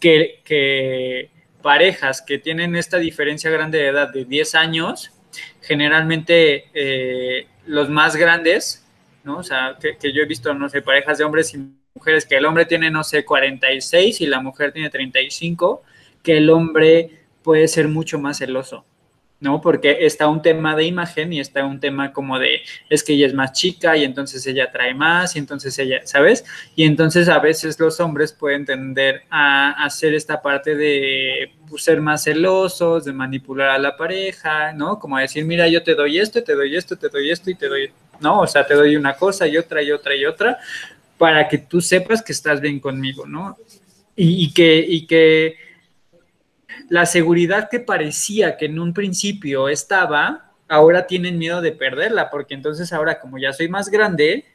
[0.00, 1.30] que,
[1.62, 5.12] parejas que tienen esta diferencia grande de edad de 10 años,
[5.60, 8.84] generalmente eh, los más grandes,
[9.22, 9.38] ¿no?
[9.38, 11.58] O sea, que, que, yo he visto, no sé, parejas de hombres y
[11.94, 15.82] mujeres, que el hombre tiene, no sé, 46 y la mujer tiene 35,
[16.22, 18.84] que el hombre puede ser mucho más celoso.
[19.42, 19.60] ¿No?
[19.60, 23.26] Porque está un tema de imagen y está un tema como de, es que ella
[23.26, 26.44] es más chica y entonces ella trae más y entonces ella, ¿sabes?
[26.76, 32.00] Y entonces a veces los hombres pueden tender a hacer esta parte de pues, ser
[32.00, 35.00] más celosos, de manipular a la pareja, ¿no?
[35.00, 37.66] Como decir, mira, yo te doy esto, te doy esto, te doy esto y te
[37.66, 38.42] doy, ¿no?
[38.42, 40.58] O sea, te doy una cosa y otra y otra y otra
[41.18, 43.56] para que tú sepas que estás bien conmigo, ¿no?
[44.14, 45.56] Y, que, y que
[46.88, 52.54] la seguridad que parecía que en un principio estaba, ahora tienen miedo de perderla, porque
[52.54, 54.46] entonces ahora como ya soy más grande,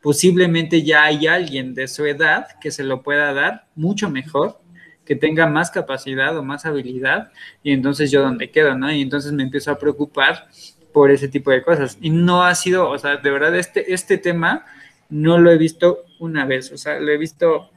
[0.00, 4.60] posiblemente ya hay alguien de su edad que se lo pueda dar mucho mejor,
[5.04, 7.30] que tenga más capacidad o más habilidad,
[7.62, 8.90] y entonces yo dónde quedo, ¿no?
[8.92, 10.48] Y entonces me empiezo a preocupar
[10.92, 11.98] por ese tipo de cosas.
[12.00, 14.64] Y no ha sido, o sea, de verdad, este, este tema
[15.08, 17.70] no lo he visto una vez, o sea, lo he visto,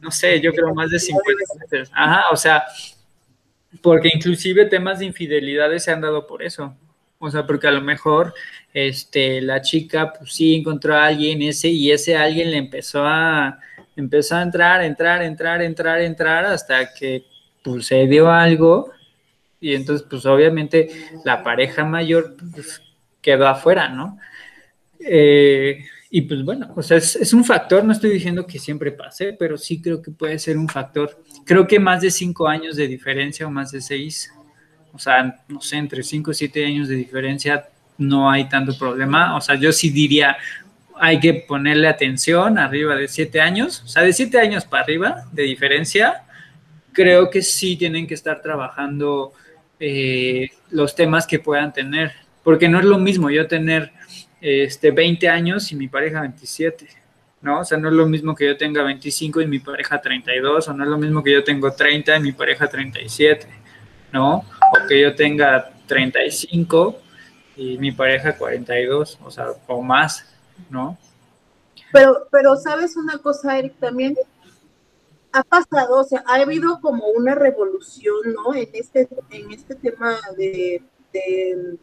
[0.00, 1.90] no sé, yo creo más de 50 veces.
[1.92, 2.64] Ajá, o sea,
[3.82, 6.76] porque inclusive temas de infidelidades se han dado por eso.
[7.18, 8.34] O sea, porque a lo mejor
[8.74, 13.58] este, la chica pues sí encontró a alguien ese y ese alguien le empezó a,
[13.96, 17.24] empezó a entrar, entrar, entrar, entrar, entrar hasta que
[17.62, 18.90] pues se dio algo
[19.60, 20.90] y entonces pues obviamente
[21.24, 22.82] la pareja mayor pues,
[23.22, 24.18] quedó afuera, ¿no?
[25.00, 25.84] Eh,
[26.16, 29.58] y pues bueno, o sea, es, un factor, no estoy diciendo que siempre pase, pero
[29.58, 31.22] sí creo que puede ser un factor.
[31.44, 34.32] Creo que más de cinco años de diferencia o más de seis,
[34.94, 39.36] o sea, no sé, entre cinco y siete años de diferencia no hay tanto problema.
[39.36, 40.38] O sea, yo sí diría,
[40.98, 45.24] hay que ponerle atención arriba de siete años, o sea, de siete años para arriba
[45.32, 46.22] de diferencia,
[46.92, 49.34] creo que sí tienen que estar trabajando
[49.78, 53.92] eh, los temas que puedan tener, porque no es lo mismo yo tener
[54.40, 56.86] este, 20 años y mi pareja 27,
[57.42, 57.60] ¿no?
[57.60, 60.72] O sea, no es lo mismo que yo tenga 25 y mi pareja 32, o
[60.74, 63.46] no es lo mismo que yo tengo 30 y mi pareja 37,
[64.12, 64.36] ¿no?
[64.36, 66.98] O que yo tenga 35
[67.56, 70.26] y mi pareja 42, o sea, o más,
[70.68, 70.98] ¿no?
[71.92, 74.16] Pero, pero sabes una cosa, Eric, también
[75.32, 78.54] ha pasado, o sea, ha habido como una revolución, ¿no?
[78.54, 81.78] En este, en este tema de, de,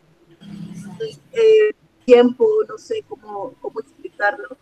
[1.32, 4.58] eh, tiempo, no sé cómo, cómo explicarlo.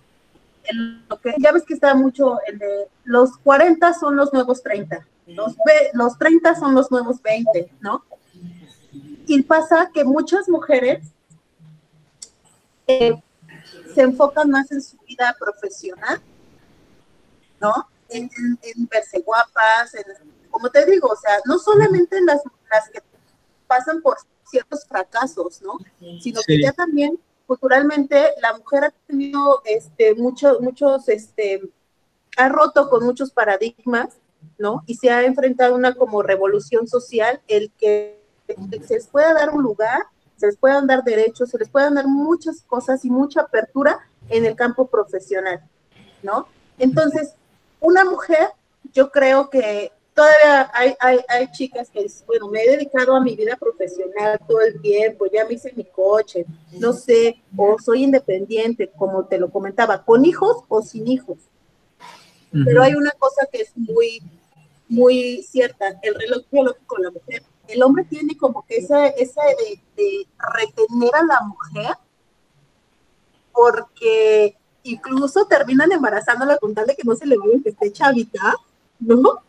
[1.09, 5.55] lo que, ya ves que está mucho de los 40 son los nuevos 30, los,
[5.93, 8.03] los 30 son los nuevos 20, ¿no?
[9.27, 11.05] Y pasa que muchas mujeres
[12.87, 13.21] eh,
[13.93, 16.21] se enfocan más en su vida profesional,
[17.59, 17.87] ¿no?
[18.09, 18.29] En,
[18.89, 19.93] verse guapas,
[20.49, 23.01] como te digo, o sea, no solamente las, las que
[23.67, 24.17] pasan por
[24.51, 25.77] ciertos fracasos, ¿no?
[26.21, 27.17] Sino que ya también
[27.51, 31.61] culturalmente la mujer ha tenido este, muchos, muchos, este,
[32.37, 34.15] ha roto con muchos paradigmas,
[34.57, 34.83] ¿no?
[34.85, 39.49] Y se ha enfrentado a una como revolución social, el que se les pueda dar
[39.49, 40.03] un lugar,
[40.37, 44.45] se les puedan dar derechos, se les puedan dar muchas cosas y mucha apertura en
[44.45, 45.59] el campo profesional,
[46.23, 46.47] ¿no?
[46.79, 47.35] Entonces,
[47.81, 48.47] una mujer,
[48.93, 53.21] yo creo que todavía hay, hay, hay chicas que dicen, bueno, me he dedicado a
[53.21, 56.45] mi vida profesional todo el tiempo, ya me hice mi coche,
[56.79, 61.37] no sé, o soy independiente, como te lo comentaba, con hijos o sin hijos.
[62.51, 64.21] Pero hay una cosa que es muy,
[64.89, 67.43] muy cierta, el reloj biológico de la mujer.
[67.67, 71.95] El hombre tiene como que esa, esa de, de retener a la mujer
[73.53, 78.55] porque incluso terminan embarazándola con tal de que no se le vea que esté chavita,
[78.99, 79.41] ¿no?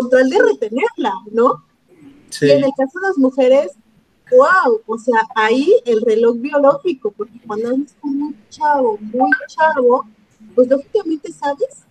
[0.00, 1.64] Control de retenerla, ¿no?
[2.40, 3.72] Y en el caso de las mujeres,
[4.30, 10.04] wow, o sea, ahí el reloj biológico, porque cuando es un chavo, muy chavo,
[10.54, 11.84] pues lógicamente sabes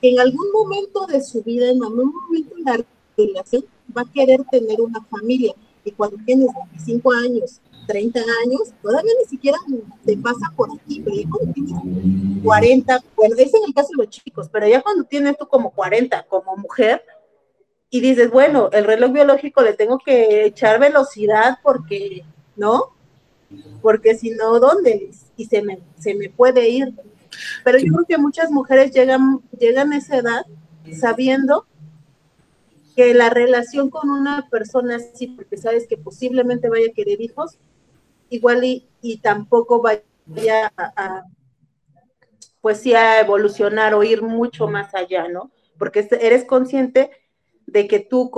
[0.00, 2.84] que en algún momento de su vida, en algún momento de la
[3.16, 3.64] relación,
[3.96, 5.54] va a querer tener una familia.
[5.84, 9.58] Y cuando tienes 25 años, 30 años, todavía ni siquiera
[10.04, 14.04] te pasa por aquí, pero ya cuando tienes 40, bueno, es en el caso de
[14.04, 17.02] los chicos, pero ya cuando tienes tú como 40 como mujer
[17.90, 22.24] y dices, bueno, el reloj biológico le tengo que echar velocidad porque,
[22.56, 22.94] ¿no?
[23.82, 25.10] Porque si no, ¿dónde?
[25.36, 26.94] Y se me, se me puede ir.
[27.64, 30.46] Pero yo creo que muchas mujeres llegan, llegan a esa edad
[30.92, 31.66] sabiendo
[33.00, 37.58] que la relación con una persona así, porque sabes que posiblemente vaya a querer hijos,
[38.28, 41.24] igual y, y tampoco vaya a,
[42.60, 45.50] pues sí a evolucionar o ir mucho más allá, ¿no?
[45.78, 47.10] Porque eres consciente
[47.66, 48.30] de que tú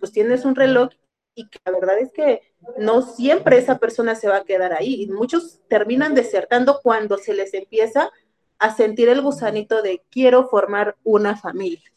[0.00, 0.90] pues tienes un reloj
[1.36, 2.40] y que la verdad es que
[2.78, 5.04] no siempre esa persona se va a quedar ahí.
[5.04, 8.10] Y muchos terminan desertando cuando se les empieza
[8.58, 11.92] a sentir el gusanito de quiero formar una familia.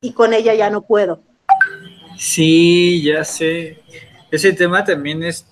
[0.00, 1.22] Y con ella ya no puedo.
[2.16, 3.80] Sí, ya sé.
[4.30, 5.46] Ese tema también es,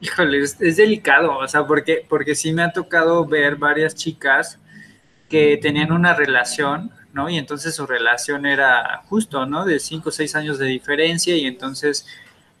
[0.00, 4.58] híjole, es, delicado, o sea, porque, porque sí me ha tocado ver varias chicas
[5.28, 7.30] que tenían una relación, ¿no?
[7.30, 9.64] Y entonces su relación era justo, ¿no?
[9.64, 12.06] De cinco o seis años de diferencia y entonces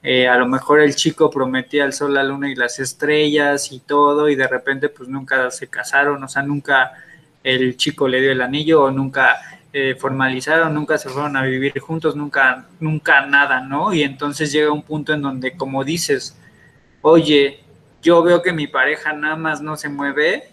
[0.02, 3.80] eh, a lo mejor el chico prometía el sol, la luna y las estrellas y
[3.80, 6.92] todo, y de repente pues nunca se casaron, o sea, nunca
[7.44, 9.61] el chico le dio el anillo o nunca
[9.98, 13.92] formalizaron, nunca se fueron a vivir juntos, nunca, nunca nada, ¿no?
[13.94, 16.36] Y entonces llega un punto en donde, como dices,
[17.00, 17.60] oye,
[18.02, 20.44] yo veo que mi pareja nada más no se mueve,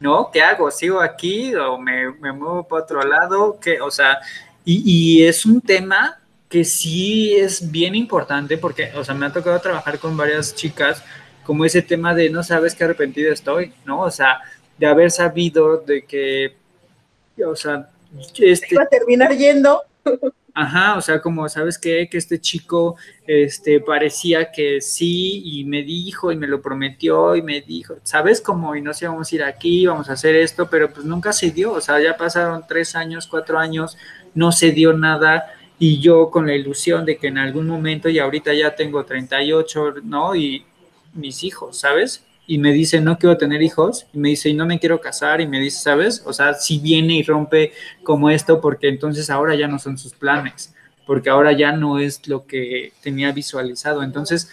[0.00, 0.30] ¿no?
[0.32, 0.70] ¿Qué hago?
[0.70, 3.58] ¿Sigo aquí o me, muevo para otro lado?
[3.60, 3.80] ¿Qué?
[3.80, 4.18] O sea,
[4.64, 4.82] y,
[5.20, 6.18] y es un tema
[6.48, 11.04] que sí es bien importante porque, o sea, me ha tocado trabajar con varias chicas
[11.44, 14.00] como ese tema de no sabes qué arrepentida estoy, ¿no?
[14.00, 14.40] O sea,
[14.78, 16.56] de haber sabido de que,
[17.44, 17.88] o sea,
[18.38, 18.68] este...
[18.70, 19.82] Iba a terminar yendo.
[20.54, 22.08] Ajá, o sea, como, ¿sabes qué?
[22.10, 22.96] Que este chico,
[23.28, 28.40] este, parecía que sí y me dijo y me lo prometió y me dijo, ¿sabes?
[28.40, 31.32] Como, y no sé, vamos a ir aquí, vamos a hacer esto, pero pues nunca
[31.32, 33.96] se dio, o sea, ya pasaron tres años, cuatro años,
[34.34, 35.46] no se dio nada
[35.78, 39.94] y yo con la ilusión de que en algún momento, y ahorita ya tengo 38,
[40.02, 40.34] ¿no?
[40.34, 40.66] Y
[41.14, 42.24] mis hijos, ¿sabes?
[42.48, 45.40] Y me dice, no quiero tener hijos, y me dice, y no me quiero casar,
[45.40, 46.22] y me dice, ¿sabes?
[46.26, 50.14] O sea, si viene y rompe como esto, porque entonces ahora ya no son sus
[50.14, 50.74] planes,
[51.06, 54.02] porque ahora ya no es lo que tenía visualizado.
[54.02, 54.50] Entonces,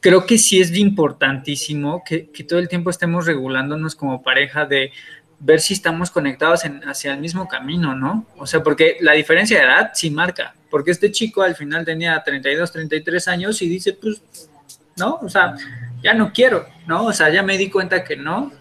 [0.00, 4.92] creo que sí es importantísimo que, que todo el tiempo estemos regulándonos como pareja de
[5.40, 8.26] ver si estamos conectados hacia el mismo camino, ¿no?
[8.36, 12.20] O sea, porque la diferencia de edad sí marca, porque este chico al final tenía
[12.22, 14.20] 32, 33 años y dice, pues,
[14.96, 15.54] no, o sea,
[16.02, 17.06] ya no quiero, ¿no?
[17.06, 18.52] O sea, ya me di cuenta que no,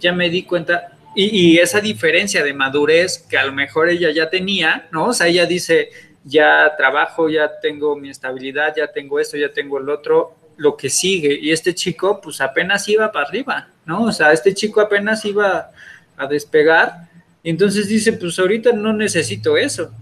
[0.00, 4.28] ya me di cuenta, y, esa diferencia de madurez que a lo mejor ella ya
[4.28, 5.06] tenía, ¿no?
[5.06, 5.90] O sea, ella dice,
[6.24, 10.90] ya trabajo, ya tengo mi estabilidad, ya tengo esto, ya tengo el otro, lo que
[10.90, 14.04] sigue, y este chico, pues apenas iba para arriba, ¿no?
[14.04, 15.70] O sea, este chico apenas iba
[16.16, 17.08] a despegar.
[17.42, 19.92] entonces dice, pues ahorita no necesito eso.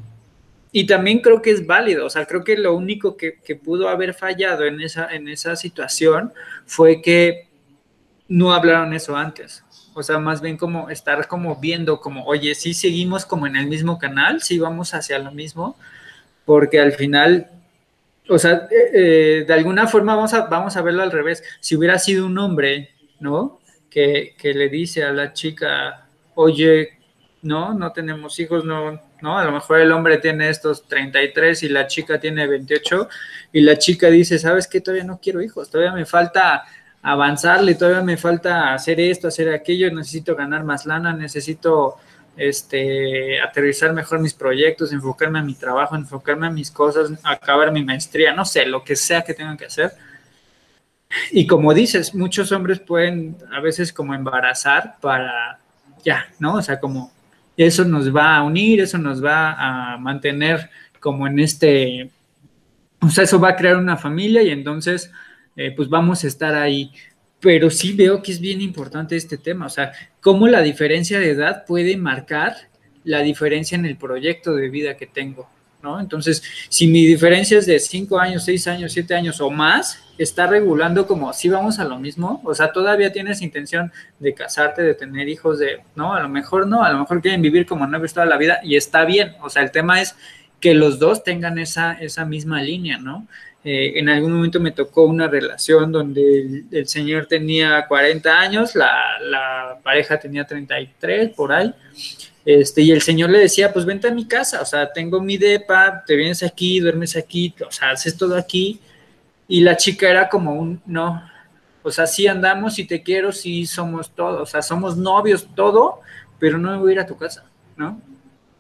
[0.77, 4.13] Y también creo que es válido, o sea, creo que lo único que, pudo haber
[4.13, 6.33] fallado en esa, en esa situación
[6.67, 7.47] fue que
[8.27, 9.63] no hablaron eso antes.
[9.95, 13.69] O sea, más bien como estar como viendo como, oye, si seguimos como en el
[13.69, 15.77] mismo canal, si vamos hacia lo mismo,
[16.45, 17.53] porque al final,
[18.29, 21.45] o sea, eh, eh, de alguna forma vamos a, vamos a verlo al revés.
[21.61, 23.61] Si hubiera sido un hombre, ¿no?
[23.89, 26.99] Que, que le dice a la chica, oye,
[27.43, 31.71] no, no tenemos hijos, no, no, a lo mejor el hombre tiene estos 33 y
[31.71, 33.09] la chica tiene 28
[33.55, 34.83] y la chica dice, ¿sabes qué?
[34.83, 36.65] Todavía no quiero hijos, todavía me falta
[37.01, 41.97] avanzarle, todavía me falta hacer esto, hacer aquello, necesito ganar más lana, necesito
[42.37, 47.83] este, aterrizar mejor mis proyectos, enfocarme en mi trabajo, enfocarme en mis cosas, acabar mi
[47.83, 49.93] maestría, no sé, lo que sea que tengan que hacer.
[51.31, 55.59] Y como dices, muchos hombres pueden a veces como embarazar para
[56.05, 56.57] ya, ¿no?
[56.57, 57.11] O sea, como
[57.57, 59.53] eso nos va a unir, eso nos va
[59.93, 62.11] a mantener como en este,
[63.01, 65.11] o sea, eso va a crear una familia y entonces,
[65.57, 66.91] eh, pues vamos a estar ahí.
[67.41, 71.31] Pero sí veo que es bien importante este tema, o sea, cómo la diferencia de
[71.31, 72.55] edad puede marcar
[73.05, 75.49] la diferencia en el proyecto de vida que tengo.
[75.85, 76.01] ¿No?
[76.01, 80.47] Entonces, si mi diferencia es de 5 años, 6 años, 7 años o más, está
[80.47, 84.95] regulando como si vamos a lo mismo, o sea, todavía tienes intención de casarte, de
[84.95, 88.15] tener hijos, de, no, a lo mejor no, a lo mejor quieren vivir como novios
[88.15, 90.17] toda la vida y está bien, o sea, el tema es
[90.59, 93.29] que los dos tengan esa, esa misma línea, ¿no?
[93.65, 99.79] Eh, en algún momento me tocó una relación donde el, señor tenía 40 años, la
[99.83, 101.73] pareja tenía 33 por ahí,
[102.45, 105.39] este, y el señor le decía, pues vente a mi casa, o sea, tengo mi
[105.39, 108.81] depa, te vienes aquí, duermes aquí, o sea, haces todo aquí.
[109.49, 111.23] Y la chica era como un, no,
[111.83, 116.01] o sea, sí andamos, y te quiero, sí somos todos, o sea, somos novios, todo,
[116.39, 117.45] pero no me voy a ir a tu casa,
[117.77, 118.01] ¿no?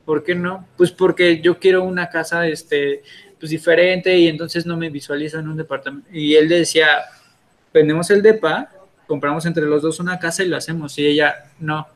[0.04, 0.66] ¿Por qué no?
[0.76, 3.02] Pues porque yo quiero una casa, este,
[3.38, 6.08] pues diferente y entonces no me visualizo en un departamento.
[6.12, 6.88] Y él le decía,
[7.72, 8.70] vendemos el depa,
[9.06, 10.98] compramos entre los dos una casa y lo hacemos.
[10.98, 11.86] Y ella, no,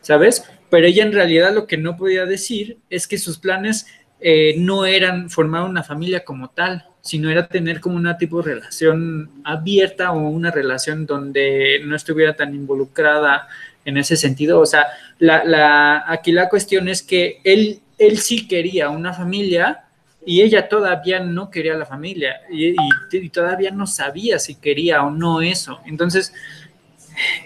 [0.00, 0.44] ¿sabes?
[0.72, 3.86] Pero ella en realidad lo que no podía decir es que sus planes
[4.22, 8.54] eh, no eran formar una familia como tal, sino era tener como una tipo de
[8.54, 13.48] relación abierta o una relación donde no estuviera tan involucrada
[13.84, 14.60] en ese sentido.
[14.60, 14.86] O sea,
[15.18, 19.84] la, aquí la cuestión es que él, él sí quería una familia
[20.24, 22.74] y ella todavía no quería la familia y,
[23.12, 25.80] y, todavía no sabía si quería o no eso.
[25.84, 26.32] Entonces,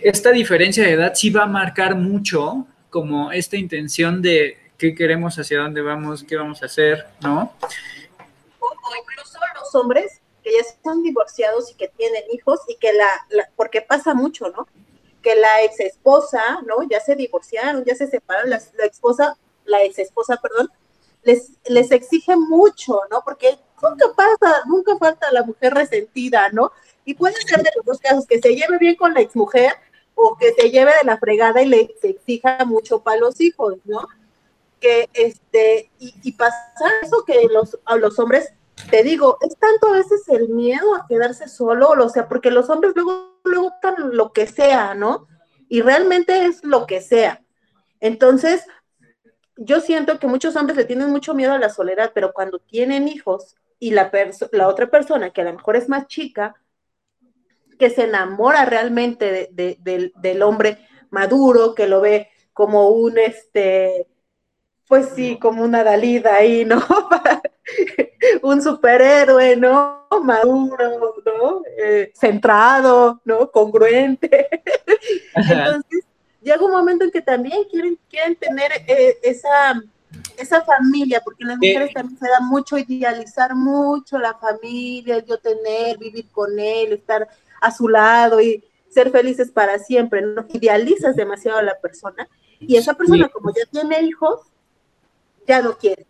[0.01, 5.39] esta diferencia de edad sí va a marcar mucho como esta intención de qué queremos,
[5.39, 7.53] hacia dónde vamos, qué vamos a hacer, ¿no?
[8.59, 8.71] O,
[9.01, 13.83] incluso los hombres que ya están divorciados y que tienen hijos y que la, porque
[13.83, 14.69] pasa mucho, ¿no?
[15.23, 16.83] Que la ex esposa, ¿no?
[16.89, 20.71] Ya se divorciaron, ya se separaron, la, la esposa, la ex esposa, perdón,
[21.23, 23.23] les, les exige mucho, ¿no?
[23.25, 26.73] Porque nunca pasa, nunca falta la mujer resentida, ¿no?
[27.05, 29.73] Y puede ser de los dos casos, que se lleve bien con la exmujer
[30.17, 34.09] o que se lleve de la fregada y le exija mucho para los hijos, ¿no?
[34.81, 36.57] Que este, y, y pasa
[37.03, 38.53] eso que los, a los hombres,
[38.91, 42.71] te digo, es tanto a veces el miedo a quedarse solo, o sea, porque los
[42.71, 45.29] hombres luego, luego buscan lo que sea, ¿no?
[45.69, 47.43] Y realmente es lo que sea.
[48.01, 48.65] Entonces,
[49.57, 53.07] yo siento que muchos hombres le tienen mucho miedo a la soledad, pero cuando tienen
[53.07, 54.11] hijos y la,
[54.53, 56.55] la otra persona, que a lo mejor es más chica,
[57.79, 60.79] que se enamora realmente del hombre
[61.11, 64.07] maduro, que lo ve como un, este,
[64.89, 66.83] pues sí, como una Dalida ahí, ¿no?
[68.43, 70.07] un superhéroe, ¿no?
[70.23, 71.63] Maduro, ¿no?
[71.79, 73.51] Eh, centrado, ¿no?
[73.51, 74.49] Congruente.
[75.35, 76.05] Entonces,
[76.41, 79.83] llega un momento en que también quieren, quieren tener eh, esa,
[80.39, 85.99] esa familia, porque las mujeres también se da mucho idealizar mucho la familia, yo tener,
[85.99, 87.29] vivir con él, estar
[87.61, 92.29] a su lado y ser felices para siempre, no idealizas demasiado a la persona
[92.59, 94.41] y esa persona como ya tiene hijos,
[95.47, 96.07] ya no quiere.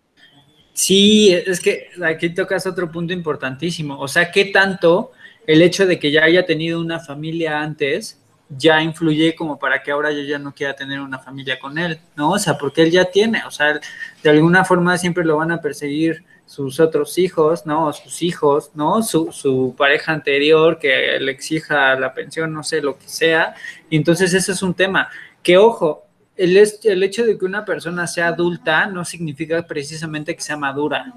[0.73, 5.13] Sí, es que aquí tocas otro punto importantísimo, o sea, ¿qué tanto
[5.47, 9.91] el hecho de que ya haya tenido una familia antes ya influye como para que
[9.91, 12.31] ahora yo ya no quiera tener una familia con él, ¿no?
[12.33, 13.81] O sea, porque él ya tiene, o sea,
[14.23, 17.93] de alguna forma siempre lo van a perseguir sus otros hijos, ¿no?
[17.93, 19.03] Sus hijos, ¿no?
[19.03, 23.55] Su, su, pareja anterior que le exija la pensión, no sé, lo que sea.
[23.91, 25.09] Y entonces ese es un tema.
[25.43, 30.43] Que ojo, el, el hecho de que una persona sea adulta no significa precisamente que
[30.43, 31.13] sea madura,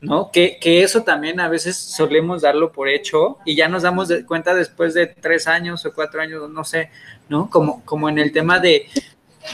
[0.00, 0.30] ¿no?
[0.30, 4.54] Que, que, eso también a veces solemos darlo por hecho y ya nos damos cuenta
[4.54, 6.90] después de tres años o cuatro años, no sé,
[7.28, 7.50] ¿no?
[7.50, 8.86] Como, como en el tema de,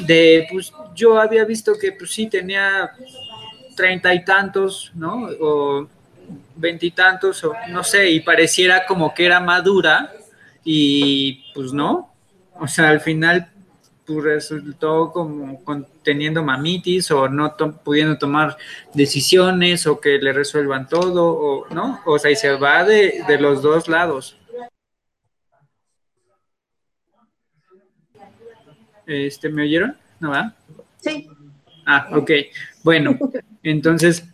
[0.07, 2.93] de, pues yo había visto que pues sí tenía
[3.77, 5.29] treinta y tantos, ¿no?
[5.41, 5.87] O
[6.57, 10.13] veintitantos, o no sé, y pareciera como que era madura
[10.65, 12.13] y pues no,
[12.59, 13.49] o sea, al final
[14.05, 15.63] pues, resultó como
[16.03, 17.55] teniendo mamitis o no
[17.85, 18.57] pudiendo tomar
[18.95, 23.39] decisiones o que le resuelvan todo, o no, o sea, y se va de, de
[23.39, 24.37] los dos lados.
[29.07, 29.97] Este, ¿Me oyeron?
[30.19, 30.53] ¿No va?
[30.99, 31.29] Sí.
[31.87, 32.31] Ah, ok.
[32.83, 33.17] Bueno,
[33.71, 34.29] entonces,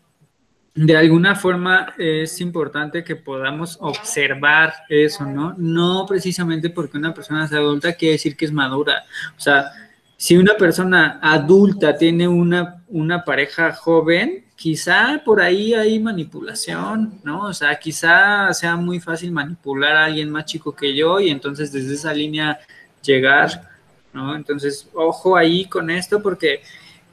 [0.74, 5.54] de alguna forma es importante que podamos observar eso, ¿no?
[5.56, 9.04] No precisamente porque una persona sea adulta quiere decir que es madura.
[9.36, 9.70] O sea,
[10.18, 17.46] si una persona adulta tiene una, una pareja joven, quizá por ahí hay manipulación, ¿no?
[17.46, 21.72] O sea, quizá sea muy fácil manipular a alguien más chico que yo y entonces
[21.72, 22.60] desde esa línea
[23.02, 23.70] llegar,
[24.12, 24.36] ¿no?
[24.36, 26.62] Entonces, ojo ahí con esto porque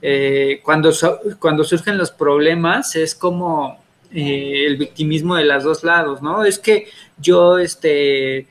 [0.01, 0.91] eh, cuando,
[1.39, 3.79] cuando surgen los problemas es como
[4.11, 6.43] eh, el victimismo de los dos lados, ¿no?
[6.43, 6.87] Es que
[7.17, 8.47] yo, este,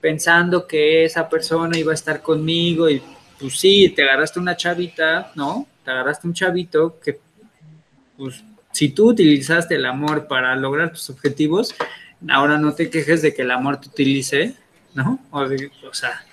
[0.00, 3.02] pensando que esa persona iba a estar conmigo y
[3.38, 5.66] pues sí, te agarraste una chavita, ¿no?
[5.84, 7.20] Te agarraste un chavito que,
[8.16, 8.42] pues,
[8.72, 11.74] si tú utilizaste el amor para lograr tus objetivos,
[12.28, 14.54] ahora no te quejes de que el amor te utilice,
[14.94, 15.20] ¿no?
[15.30, 16.24] O, o sea,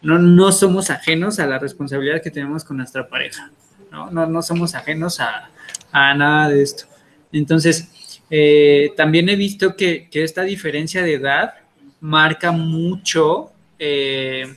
[0.00, 3.50] no, no somos ajenos a la responsabilidad que tenemos con nuestra pareja.
[3.90, 4.10] ¿No?
[4.10, 5.50] No, somos ajenos a,
[5.92, 6.84] nada de esto.
[7.32, 11.54] Entonces, eh, también he visto que, esta diferencia de edad
[12.00, 14.56] marca mucho eh,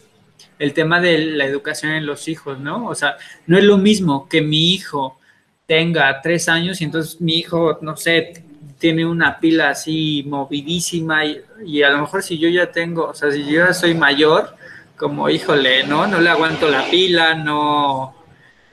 [0.60, 2.88] el tema de la educación en los hijos, ¿no?
[2.88, 3.18] O sea,
[3.48, 5.20] no es lo mismo que mi hijo
[5.66, 8.44] tenga tres años y entonces mi hijo, no sé,
[8.78, 13.14] tiene una pila así movidísima y, y, a lo mejor si yo ya tengo, o
[13.14, 14.56] sea, si yo ya soy mayor,
[14.98, 16.06] como híjole, ¿no?
[16.06, 18.14] No le aguanto la pila, no,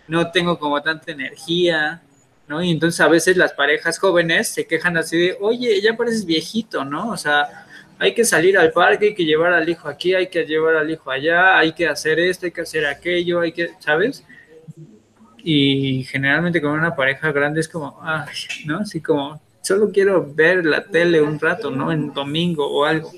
[0.08, 2.02] no tengo como tanta energía,
[2.48, 2.62] ¿no?
[2.62, 6.84] Y entonces a veces las parejas jóvenes se quejan así de, oye, ya pareces viejito,
[6.84, 7.10] ¿no?
[7.10, 7.66] O sea,
[7.98, 10.90] hay que salir al parque, hay que llevar al hijo aquí, hay que llevar al
[10.90, 14.24] hijo allá, hay que hacer esto, hay que hacer aquello, hay que, ¿sabes?
[15.38, 18.26] Y generalmente con una pareja grande es como, ay,
[18.66, 18.78] ¿no?
[18.78, 21.92] Así como, solo quiero ver la tele un rato, ¿no?
[21.92, 23.12] En domingo o algo.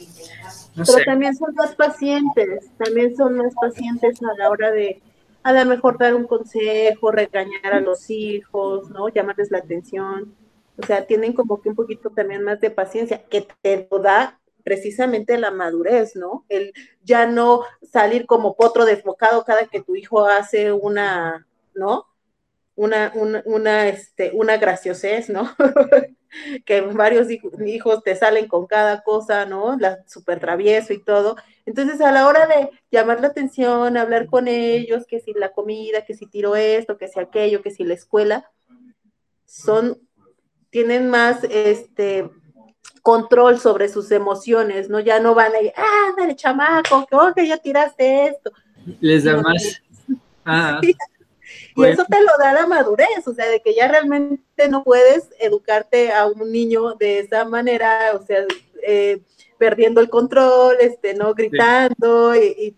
[0.75, 5.01] No Pero también son más pacientes, también son más pacientes a la hora de
[5.43, 9.09] a lo mejor dar un consejo, regañar a los hijos, ¿no?
[9.09, 10.35] Llamarles la atención.
[10.77, 14.41] O sea, tienen como que un poquito también más de paciencia, que te lo da
[14.63, 16.45] precisamente la madurez, ¿no?
[16.49, 16.73] El
[17.03, 22.07] ya no salir como potro desbocado cada que tu hijo hace una, ¿no?
[22.81, 25.55] Una, una, una, este, una graciosez, ¿no?
[26.65, 29.77] que varios hijos te salen con cada cosa, ¿no?
[29.79, 31.37] La súper travieso y todo.
[31.67, 36.07] Entonces, a la hora de llamar la atención, hablar con ellos, que si la comida,
[36.07, 38.51] que si tiro esto, que si aquello, que si la escuela,
[39.45, 39.99] son,
[40.71, 42.31] tienen más, este,
[43.03, 45.01] control sobre sus emociones, ¿no?
[45.01, 48.53] Ya no van a ir, ah, dale, chamaco, que oh, ya tiraste esto.
[49.01, 49.83] Les da más.
[50.47, 50.81] Ah.
[51.89, 55.29] Y eso te lo da la madurez, o sea, de que ya realmente no puedes
[55.39, 58.45] educarte a un niño de esa manera, o sea,
[58.83, 59.21] eh,
[59.59, 62.75] perdiendo el control, este, no gritando, y,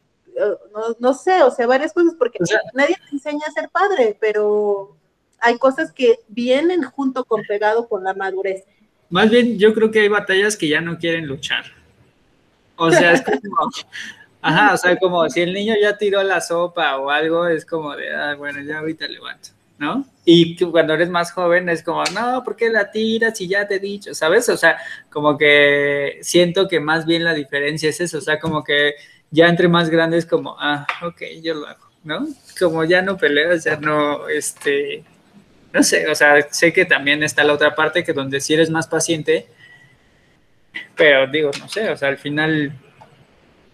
[0.98, 2.38] no, sé, o sea, varias cosas, porque
[2.74, 4.96] nadie te enseña a ser padre, pero
[5.38, 8.64] hay cosas que vienen junto con pegado con la madurez.
[9.10, 11.64] Más bien, yo creo que hay batallas que ya no quieren luchar.
[12.76, 13.40] O sea, es como,
[14.44, 17.94] Ajá, o sea, como si el niño ya tiró la sopa o algo, es como
[17.94, 20.04] de, ah, bueno, ya ahorita levanto, ¿no?
[20.24, 23.76] Y cuando eres más joven es como, no, ¿por qué la tiras y ya te
[23.76, 24.12] he dicho?
[24.14, 24.48] ¿Sabes?
[24.48, 24.78] O sea,
[25.10, 28.94] como que siento que más bien la diferencia es eso, o sea, como que
[29.30, 32.26] ya entre más grandes como, ah, ok, yo lo hago, ¿no?
[32.58, 35.04] Como ya no peleas, ya no, este,
[35.72, 38.70] no sé, o sea, sé que también está la otra parte que donde si eres
[38.70, 39.46] más paciente,
[40.96, 42.72] pero digo, no sé, o sea, al final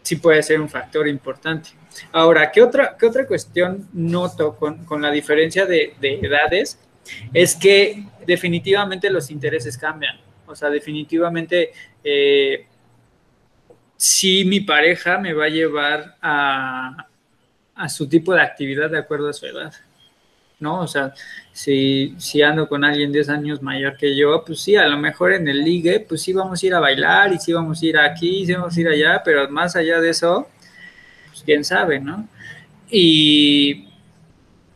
[0.08, 1.68] sí puede ser un factor importante.
[2.12, 6.78] Ahora, ¿qué otra, qué otra cuestión noto con, la diferencia de, edades?
[7.34, 10.18] Es que definitivamente los intereses cambian.
[10.46, 12.66] O sea, definitivamente eh,
[13.98, 17.06] si mi pareja me va a llevar a,
[17.74, 19.74] a su tipo de actividad de acuerdo a su edad.
[20.60, 20.80] ¿No?
[20.80, 21.14] O sea,
[21.52, 25.32] si, si ando con alguien 10 años mayor que yo, pues sí, a lo mejor
[25.32, 27.98] en el ligue, pues sí vamos a ir a bailar y sí vamos a ir
[27.98, 30.48] aquí, sí vamos a ir allá, pero más allá de eso,
[31.28, 32.28] pues quién sabe, ¿no?
[32.90, 33.88] Y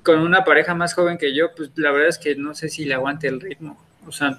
[0.02, 2.84] con una pareja más joven que yo, pues la verdad es que no sé si
[2.84, 4.38] le aguante el ritmo, o sea,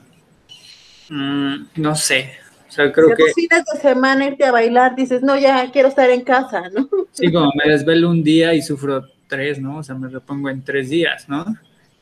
[1.09, 2.31] mm, no sé.
[2.67, 3.31] O sea, creo que...
[3.35, 6.89] fines de semana irte a bailar, dices, no, ya quiero estar en casa, ¿no?
[7.11, 9.77] Sí, como me desvelo un día y sufro tres, ¿no?
[9.77, 11.45] O sea, me repongo en tres días, ¿no?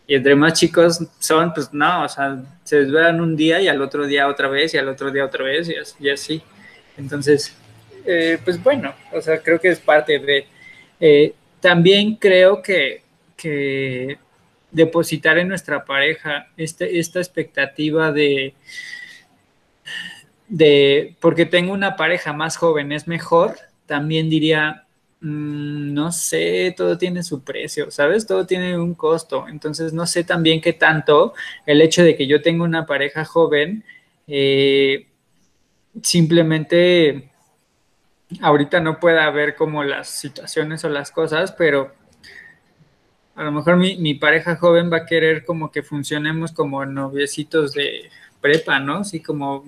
[0.05, 3.81] Y entre más chicos son, pues no, o sea, se desvelan un día y al
[3.81, 6.41] otro día otra vez y al otro día otra vez y así.
[6.97, 7.55] Entonces,
[8.05, 10.47] eh, pues bueno, o sea, creo que es parte de...
[10.99, 13.03] Eh, también creo que,
[13.37, 14.17] que
[14.71, 18.53] depositar en nuestra pareja este, esta expectativa de,
[20.47, 23.55] de, porque tengo una pareja más joven, es mejor,
[23.85, 24.85] también diría,
[25.21, 28.25] Mm, no sé, todo tiene su precio, ¿sabes?
[28.25, 29.47] Todo tiene un costo.
[29.47, 31.33] Entonces, no sé también qué tanto
[31.65, 33.83] el hecho de que yo tenga una pareja joven,
[34.27, 35.07] eh,
[36.01, 37.31] simplemente
[38.41, 41.93] ahorita no pueda ver como las situaciones o las cosas, pero
[43.35, 47.73] a lo mejor mi, mi pareja joven va a querer como que funcionemos como noviecitos
[47.73, 48.09] de
[48.41, 48.99] prepa, ¿no?
[48.99, 49.65] Así como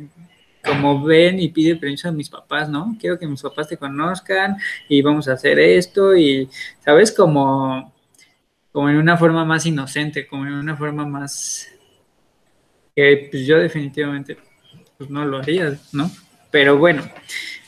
[0.64, 2.95] como ven y pide permiso a mis papás, ¿no?
[2.99, 4.57] Quiero que mis papás te conozcan
[4.88, 6.49] y vamos a hacer esto y,
[6.80, 7.11] ¿sabes?
[7.11, 7.93] Como,
[8.72, 11.68] como en una forma más inocente, como en una forma más
[12.95, 14.38] que pues yo definitivamente
[14.97, 16.09] pues no lo haría, ¿no?
[16.51, 17.03] Pero bueno,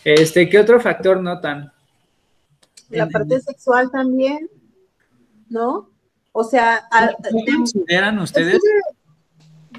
[0.04, 1.72] este, ¿qué otro factor notan?
[2.90, 4.48] La parte sexual también,
[5.50, 5.90] ¿no?
[6.32, 6.88] O sea,
[7.46, 8.60] ¿qué consideran ustedes?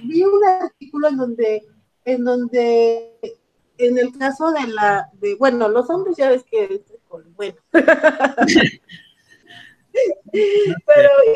[0.02, 1.66] Vi un artículo en donde
[2.06, 3.36] en donde
[3.78, 6.82] en el caso de la, de, bueno, los hombres ya ves que,
[7.36, 7.84] bueno, pero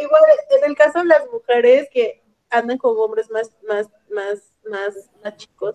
[0.00, 0.22] igual
[0.58, 5.36] en el caso de las mujeres que andan con hombres más, más, más, más, más
[5.36, 5.74] chicos,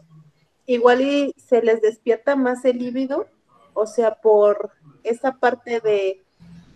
[0.65, 3.27] igual y se les despierta más el líbido,
[3.73, 4.71] o sea, por
[5.03, 6.23] esa parte de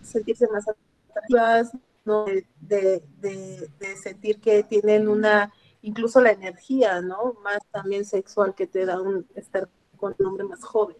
[0.02, 1.72] sentirse más atractivas,
[2.04, 2.26] ¿no?
[2.60, 5.52] de, de sentir que tienen una
[5.82, 7.36] incluso la energía, ¿no?
[7.42, 10.96] Más también sexual que te da un estar con un hombre más joven.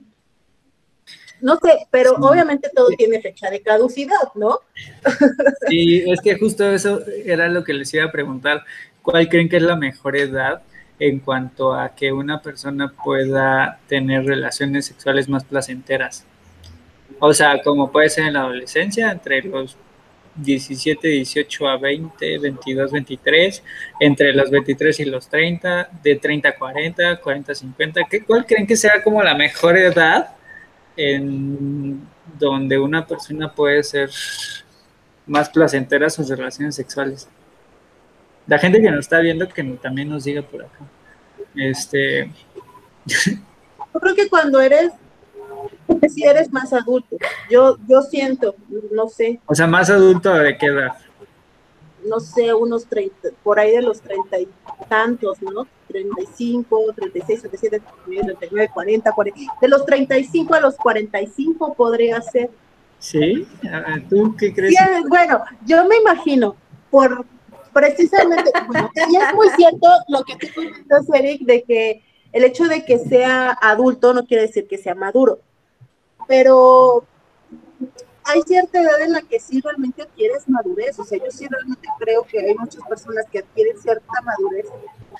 [1.40, 4.60] No sé, pero obviamente todo tiene fecha de caducidad, ¿no?
[5.68, 8.62] Sí, es que justo eso era lo que les iba a preguntar.
[9.02, 10.62] ¿Cuál creen que es la mejor edad
[10.98, 16.26] en cuanto a que una persona pueda tener relaciones sexuales más placenteras?
[17.18, 19.76] O sea, como puede ser en la adolescencia, entre los
[20.42, 23.62] 17, 18 a 20, 22, 23,
[24.00, 28.00] entre los 23 y los 30, de 30 a 40, 40 a 50.
[28.10, 30.34] ¿Qué, ¿Cuál creen que sea como la mejor edad
[30.96, 32.06] en
[32.38, 34.10] donde una persona puede ser
[35.26, 37.28] más placenteras sus relaciones sexuales.
[38.46, 40.78] La gente que nos está viendo, que también nos diga por acá.
[41.54, 42.30] Este.
[43.06, 44.92] Yo creo que cuando eres,
[46.08, 47.16] si eres más adulto,
[47.50, 48.54] yo, yo siento,
[48.92, 49.40] no sé.
[49.46, 50.92] O sea, más adulto de qué edad?
[52.04, 54.48] No sé, unos 30, por ahí de los treinta y
[54.88, 55.66] tantos, ¿no?
[55.88, 59.52] 35, 36, 37, 39, 40, 40.
[59.60, 62.50] De los 35 a los 45 podría ser.
[62.98, 63.46] ¿Sí?
[64.08, 64.74] ¿Tú qué crees?
[65.08, 66.54] bueno, yo me imagino,
[66.90, 67.24] por
[67.72, 72.02] precisamente, bueno, y es muy cierto lo que tú comentas, Eric, de que
[72.32, 75.40] el hecho de que sea adulto no quiere decir que sea maduro,
[76.30, 77.04] pero
[78.22, 81.88] hay cierta edad en la que sí realmente adquieres madurez, o sea, yo sí realmente
[81.98, 84.66] creo que hay muchas personas que adquieren cierta madurez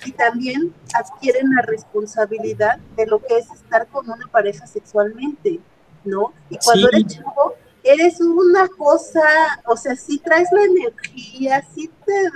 [0.07, 5.59] y también adquieren la responsabilidad de lo que es estar con una pareja sexualmente,
[6.05, 6.33] ¿no?
[6.49, 12.31] Y cuando eres chico, eres una cosa, o sea, si traes la energía, si te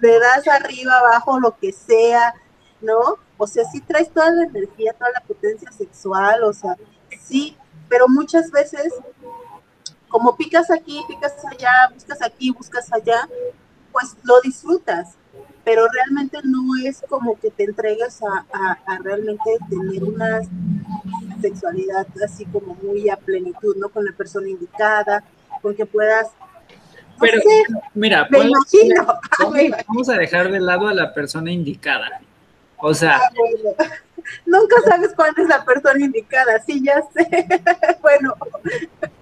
[0.00, 2.32] le das arriba, abajo, lo que sea,
[2.80, 3.18] ¿no?
[3.36, 6.74] O sea, sí traes toda la energía, toda la potencia sexual, o sea,
[7.20, 7.54] sí,
[7.88, 8.92] pero muchas veces,
[10.08, 13.28] como picas aquí, picas allá, buscas aquí, buscas allá,
[13.92, 15.14] pues lo disfrutas,
[15.64, 20.40] pero realmente no es como que te entregues a, realmente tener una
[21.40, 23.88] sexualidad así como muy a plenitud, ¿no?
[23.88, 25.22] Con la persona indicada,
[25.60, 26.28] con que puedas
[27.20, 27.40] pero,
[27.94, 28.28] mira,
[29.88, 32.20] vamos a dejar de lado a la persona indicada.
[32.80, 33.30] O sea, ah,
[34.46, 37.46] nunca sabes cuál es la persona indicada, sí, ya sé.
[38.02, 38.34] bueno.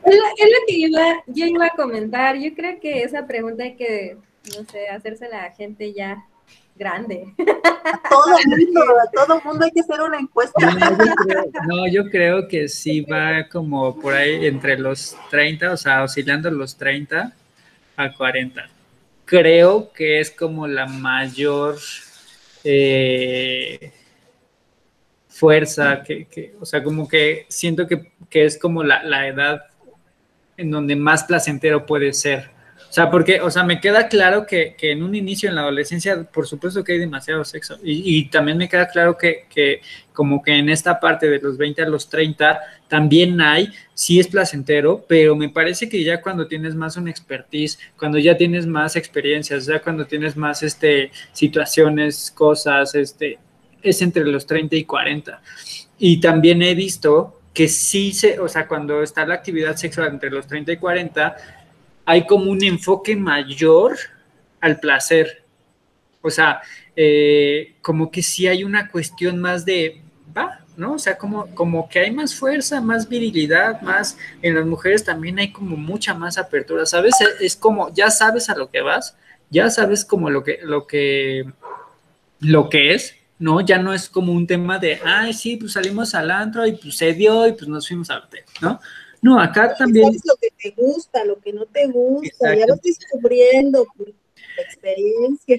[0.04, 2.36] Es lo, que iba, yo iba a comentar.
[2.36, 4.16] Yo creo que esa pregunta hay que,
[4.57, 6.24] no sé, hacérsela a gente ya
[6.76, 7.34] grande.
[7.38, 10.70] A todo mundo, a todo mundo hay que hacer una encuesta.
[11.66, 16.50] No yo, creo, que sí va como por ahí entre los 30, o sea, oscilando
[16.50, 17.32] los 30
[17.96, 18.68] a 40.
[19.24, 21.78] Creo que es como la mayor
[22.68, 23.92] eh,
[25.28, 29.62] fuerza, que, o sea, como que siento que, es como la, la, edad
[30.56, 32.50] en donde más placentero puede ser.
[32.89, 36.22] O sea, porque, o sea, me queda claro que, en un inicio en la adolescencia,
[36.24, 37.78] por supuesto que hay demasiado sexo.
[37.82, 39.80] Y, también me queda claro que, que,
[40.12, 44.28] como que en esta parte de los 20 a los 30 también hay, sí es
[44.28, 48.97] placentero, pero me parece que ya cuando tienes más una expertise, cuando ya tienes más
[48.97, 53.39] experiencias, ya cuando tienes más este, situaciones, cosas, este,
[53.82, 55.43] es entre los 30 y 40.
[55.99, 60.30] Y también he visto que sí se, o sea, cuando está la actividad sexual entre
[60.30, 61.37] los 30 y 40,
[62.07, 63.98] hay como un enfoque mayor
[64.61, 65.42] al placer.
[66.22, 66.62] O sea,
[66.94, 70.00] eh, como que sí hay una cuestión más de,
[70.36, 70.94] va, ¿no?
[70.94, 75.38] O sea, como, como que hay más fuerza, más virilidad, más, en las mujeres también
[75.38, 77.14] hay como mucha más apertura, ¿sabes?
[77.40, 79.16] Es como, ya sabes a lo que vas,
[79.50, 81.44] ya sabes como lo que, lo que,
[82.40, 83.61] lo que es, ¿no?
[83.61, 86.96] Ya no es como un tema de, ay, sí, pues salimos al antro y pues
[86.96, 88.80] se dio y pues nos fuimos a hotel, ¿no?
[89.27, 90.12] No, acá también.
[90.24, 94.12] Lo que te gusta, lo que no te gusta, ya lo estoy descubriendo por
[94.57, 95.57] experiencia.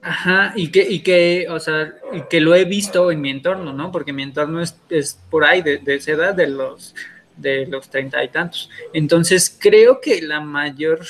[0.00, 3.72] Ajá, y que, y que, o sea, y que lo he visto en mi entorno,
[3.72, 3.90] ¿no?
[3.90, 6.94] Porque mi entorno es, es por ahí, de, de, esa edad, de los
[7.36, 8.70] de los treinta y tantos.
[8.92, 11.00] Entonces, creo que la mayor,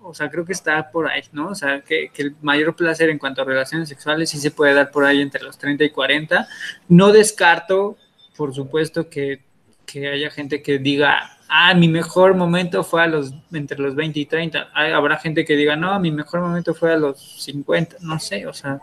[0.00, 1.50] o sea, creo que está por ahí, ¿no?
[1.50, 4.72] O sea, que, que, el mayor placer en cuanto a relaciones sexuales sí se puede
[4.72, 6.48] dar por ahí entre los 30 y 40.
[6.88, 7.98] No descarto,
[8.34, 9.42] por supuesto, que,
[9.90, 14.20] que haya gente que diga, ah, mi mejor momento fue a los, entre los 20
[14.20, 14.68] y 30.
[14.74, 18.52] habrá gente que diga, no, mi mejor momento fue a los 50, no sé, o
[18.52, 18.78] sea,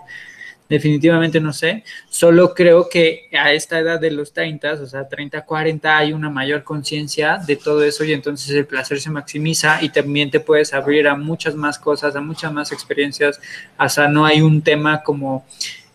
[0.68, 1.84] definitivamente no sé.
[2.10, 6.30] Solo creo que a esta edad de los 30, o sea, 30, 40, hay una
[6.30, 10.74] mayor conciencia de todo eso y entonces el placer se maximiza y también te puedes
[10.74, 13.40] abrir a muchas más cosas, a muchas más experiencias.
[13.78, 15.46] O sea, no hay un tema como...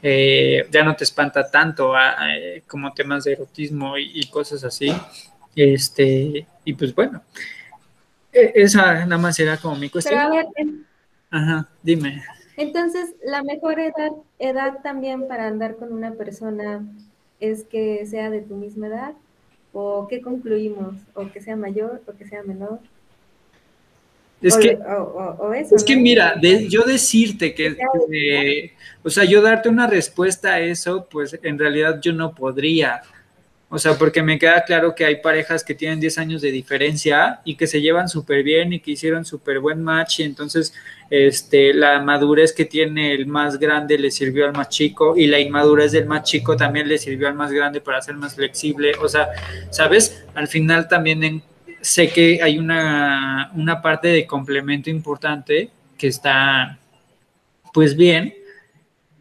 [0.03, 4.93] Eh, ya no te espanta tanto eh, como temas de erotismo y cosas así.
[5.55, 7.23] Este, y pues bueno,
[8.33, 10.19] e, esa nada más era como mi cuestión.
[11.31, 12.23] Ajá, dime.
[12.57, 16.85] Entonces, la mejor edad, edad también para andar con una persona
[17.41, 19.15] es que sea de tu misma edad,
[19.73, 22.81] o qué concluimos, o que sea mayor, o que sea menor.
[24.43, 24.79] Es que,
[25.71, 27.77] es que mira, yo decirte que,
[29.03, 33.03] o sea, yo darte una respuesta a eso, pues en realidad yo no podría,
[33.69, 37.41] o sea, porque me queda claro que hay parejas que tienen 10 años de diferencia
[37.45, 40.73] y que se llevan súper bien y que hicieron súper buen match y entonces
[41.11, 45.39] este, la madurez que tiene el más grande le sirvió al más chico y la
[45.39, 48.93] inmadurez del más chico también le sirvió al más grande para ser más flexible.
[49.01, 49.29] O sea,
[49.71, 50.25] ¿sabes?
[50.35, 51.43] Al final también
[51.81, 56.79] sé que hay una, una parte de complemento importante que está
[57.73, 58.35] pues bien,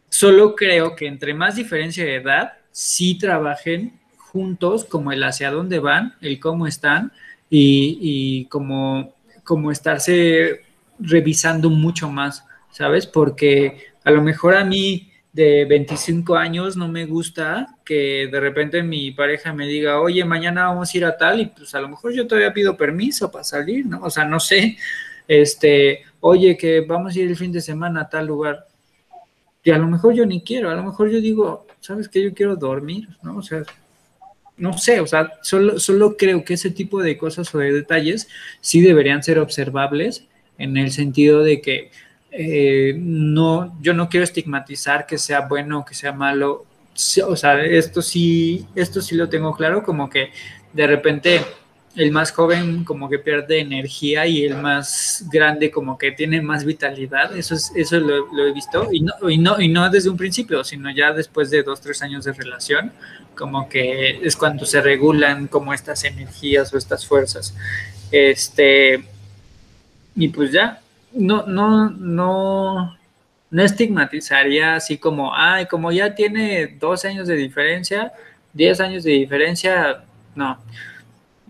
[0.09, 5.79] solo creo que entre más diferencia de edad, sí trabajen juntos como el hacia dónde
[5.79, 7.11] van, el cómo están
[7.49, 10.61] y, y como, como estarse
[10.99, 13.05] revisando mucho más, ¿sabes?
[13.05, 18.81] Porque a lo mejor a mí de 25 años no me gusta que de repente
[18.81, 21.89] mi pareja me diga, oye, mañana vamos a ir a tal y pues a lo
[21.89, 24.01] mejor yo todavía pido permiso para salir, ¿no?
[24.01, 24.77] O sea, no sé,
[25.27, 28.65] este, oye, que vamos a ir el fin de semana a tal lugar.
[29.63, 32.23] Y a lo mejor yo ni quiero, a lo mejor yo digo, ¿sabes qué?
[32.23, 33.37] Yo quiero dormir, ¿no?
[33.37, 33.63] O sea,
[34.57, 38.27] no sé, o sea, solo, solo creo que ese tipo de cosas o de detalles
[38.61, 40.25] sí deberían ser observables
[40.57, 41.91] en el sentido de que
[42.31, 46.65] eh, no, yo no quiero estigmatizar que sea bueno o que sea malo.
[47.25, 50.31] O sea, esto sí, esto sí lo tengo claro, como que
[50.73, 51.41] de repente
[51.95, 56.63] el más joven como que pierde energía y el más grande como que tiene más
[56.65, 57.35] vitalidad.
[57.35, 58.89] Eso es, eso lo, he visto.
[58.91, 62.01] Y no, y no, y no desde un principio, sino ya después de dos, tres
[62.01, 62.91] años de relación,
[63.35, 67.55] como que es cuando se regulan como estas energías o estas fuerzas.
[68.11, 69.03] Este,
[70.15, 70.81] y pues ya,
[71.13, 72.97] no, no, no,
[73.51, 78.13] no estigmatizaría así como, ay, como ya tiene dos años de diferencia,
[78.53, 80.03] diez años de diferencia,
[80.35, 80.59] no.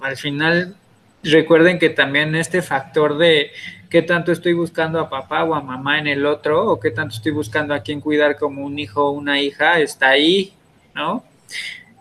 [0.02, 0.76] Al final,
[1.24, 3.52] recuerden que también este factor de
[3.90, 7.16] qué tanto estoy buscando a papá o a mamá en el otro, o qué tanto
[7.16, 10.54] estoy buscando a quien cuidar como un hijo o una hija, está ahí,
[10.96, 11.24] ¿no?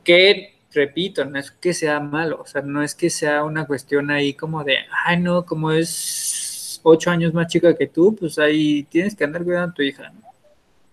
[0.04, 4.11] Que repito, no es que sea malo, o sea, no es que sea una cuestión
[4.11, 6.47] ahí como de, ay, no, como es
[6.89, 10.12] ocho años más chica que tú, pues ahí tienes que andar cuidando a tu hija.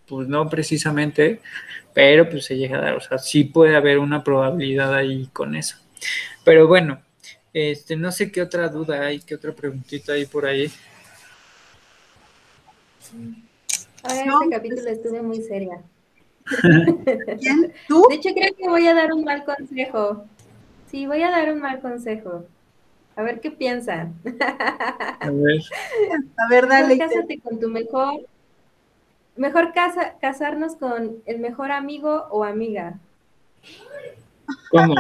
[0.08, 1.42] Pues no precisamente,
[1.94, 5.56] pero pues se llega a dar, o sea, sí puede haber una probabilidad ahí con
[5.56, 5.78] eso.
[6.44, 7.02] Pero bueno,
[7.54, 10.72] este, no sé qué otra duda hay, qué otra preguntita hay por ahí.
[14.04, 15.82] Ahora este capítulo estuve muy seria.
[17.40, 17.74] ¿Quién?
[17.88, 18.06] ¿Tú?
[18.10, 20.26] De hecho, creo que voy a dar un mal consejo.
[20.92, 22.46] Sí, voy a dar un mal consejo.
[23.16, 24.14] A ver qué piensan.
[25.20, 25.62] A ver.
[26.38, 26.98] A ver, dale.
[26.98, 28.22] Cásate con tu mejor.
[29.36, 33.00] Mejor casa, casarnos con el mejor amigo o amiga.
[34.70, 34.96] ¿Cómo?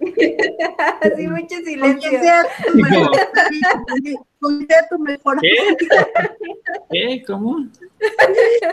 [1.02, 2.10] Así mucho silencio.
[4.40, 5.76] Con que sea tu mejor amigo.
[6.90, 7.22] ¿Qué?
[7.26, 7.56] ¿Cómo?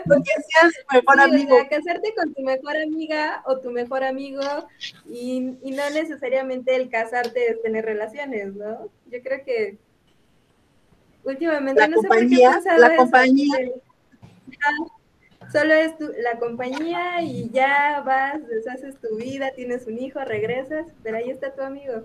[0.07, 1.57] Con que seas tu mejor amigo.
[1.69, 4.41] casarte con tu mejor amiga o tu mejor amigo
[5.09, 8.89] y, no necesariamente el casarte es tener relaciones, ¿no?
[9.11, 9.77] Yo creo que
[11.23, 13.57] últimamente la no compañía, sé por qué la compañía.
[15.51, 21.17] Solo es la compañía y ya vas, deshaces tu vida, tienes un hijo, regresas, pero
[21.17, 22.03] ahí está tu amigo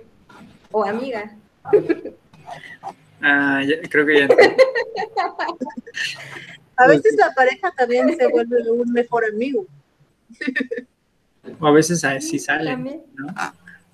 [0.70, 1.36] o amiga.
[3.20, 4.28] Ah, creo que ya.
[6.76, 9.66] a veces la pareja también se vuelve un mejor amigo.
[11.61, 12.97] O a veces así sale, ¿no?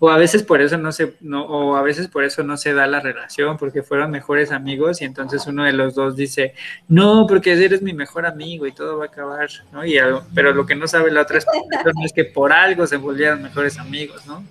[0.00, 2.72] O a veces por eso no se, no, o a veces por eso no se
[2.72, 6.54] da la relación, porque fueron mejores amigos y entonces uno de los dos dice,
[6.86, 9.84] no, porque eres mi mejor amigo y todo va a acabar, ¿no?
[9.84, 9.98] Y
[10.34, 13.76] pero lo que no sabe la otra persona es que por algo se volvieron mejores
[13.78, 14.44] amigos, ¿no?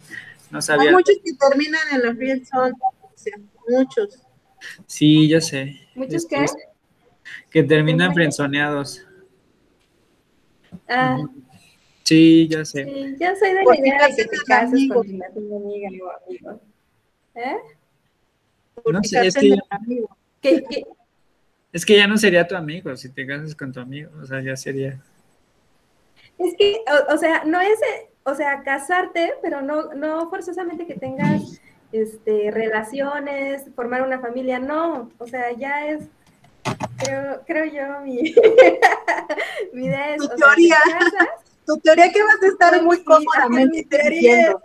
[0.52, 0.89] No sabía.
[0.89, 2.74] Hay muchos que terminan en la friendzone,
[3.70, 4.20] muchos.
[4.86, 5.88] Sí, ya sé.
[5.95, 6.45] ¿Muchos qué?
[7.50, 9.06] Que terminan frenzoneados.
[10.89, 11.18] Ah.
[12.08, 12.86] Sí, ya sé.
[12.86, 16.62] Sí, yo soy de la idea de que te cases con tu amiga o amigo.
[17.36, 17.58] ¿Eh?
[18.86, 19.60] no sé, es que, ya,
[21.74, 24.41] es que ya no sería tu amigo si te casas con tu amigo, o sea,
[24.41, 25.01] ya sería.
[26.38, 26.78] Es que,
[27.12, 27.78] o, sea, no es,
[28.24, 31.60] o sea, casarte, pero no, no forzosamente que tengas
[31.91, 36.05] este, relaciones, formar una familia, no, o sea, ya es,
[36.99, 38.34] creo, creo yo, mi,
[39.74, 40.78] mi idea es, tu teoría,
[41.68, 44.61] tu teoría que vas a estar muy cómodamente diciendo.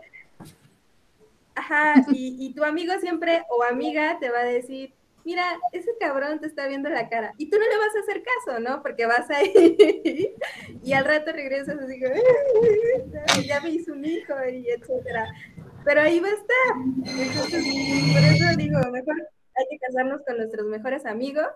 [1.54, 4.94] Ajá, y, y tu amigo siempre o amiga te va a decir,
[5.24, 7.34] mira, ese cabrón te está viendo la cara.
[7.36, 8.82] Y tú no le vas a hacer caso, ¿no?
[8.82, 10.34] Porque vas ahí
[10.82, 15.28] y al rato regresas así como, ya me hizo un hijo y etcétera
[15.84, 17.20] pero ahí va a estar.
[17.20, 17.64] Entonces,
[18.12, 19.16] por eso digo, mejor
[19.54, 21.48] hay que casarnos con nuestros mejores amigos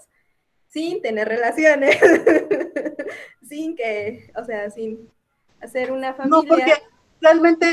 [0.69, 1.97] sin tener relaciones,
[3.43, 5.11] sin que, o sea, sin
[5.67, 6.43] hacer una familia.
[6.43, 6.73] No, porque
[7.21, 7.67] realmente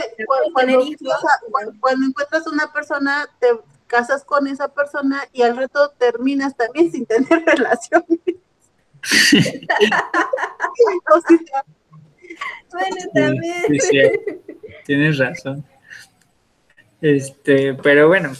[0.51, 3.47] cuando, cuando, encuentras una persona, te
[3.87, 8.19] casas con esa persona y al rato terminas también sin tener relaciones.
[12.71, 13.65] bueno, también.
[14.85, 15.65] tienes razón.
[17.01, 18.31] Este, pero bueno.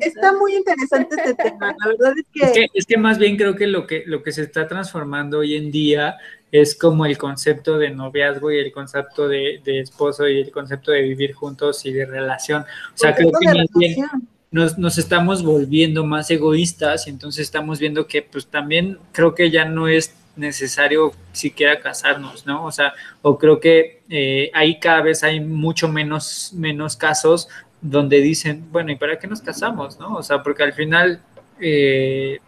[0.00, 1.74] está muy interesante este tema.
[1.78, 2.66] La verdad es que...
[2.72, 2.96] es que...
[2.96, 6.16] más bien creo que lo que lo que se está transformando hoy en día
[6.52, 11.02] es como el concepto de noviazgo y el concepto de, esposo y el concepto de
[11.02, 12.62] vivir juntos y de relación.
[12.62, 14.06] O sea, creo que más bien
[14.50, 19.50] nos, nos, estamos volviendo más egoístas y entonces estamos viendo que pues también creo que
[19.50, 22.64] ya no es necesario siquiera casarnos, ¿no?
[22.64, 22.92] O sea,
[23.22, 27.48] o creo que eh, ahí cada vez hay mucho menos, menos casos
[27.80, 30.14] donde dicen, bueno, ¿y para qué nos casamos, no?
[30.14, 31.22] O sea, porque al final,
[31.60, 32.38] eh,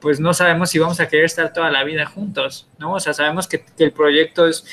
[0.00, 2.94] pues no sabemos si vamos a querer estar toda la vida juntos, ¿no?
[2.94, 4.64] O sea, sabemos que, el proyecto es,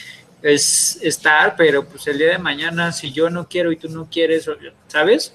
[0.41, 4.07] es estar, pero pues el día de mañana, si yo no quiero y tú no
[4.09, 4.49] quieres,
[4.87, 5.33] ¿sabes?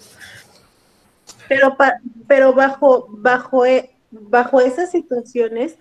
[1.48, 1.76] Pero,
[2.26, 5.76] pero bajo, bajo, e, bajo esas situaciones,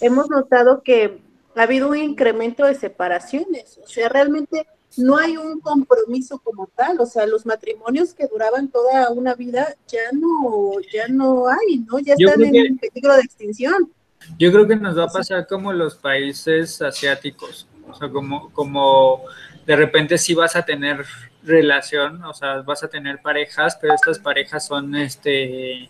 [0.00, 1.20] hemos notado que
[1.56, 4.66] ha habido un incremento de separaciones, o sea, realmente
[4.98, 9.74] no hay un compromiso como tal, o sea, los matrimonios que duraban toda una vida
[9.88, 11.98] ya no, ya no hay, ¿no?
[11.98, 13.92] Ya están en peligro de extinción.
[14.38, 19.22] Yo creo que nos va a pasar como los países asiáticos, o sea, como, como
[19.66, 21.04] de repente sí vas a tener
[21.42, 25.88] relación, o sea, vas a tener parejas, pero estas parejas son este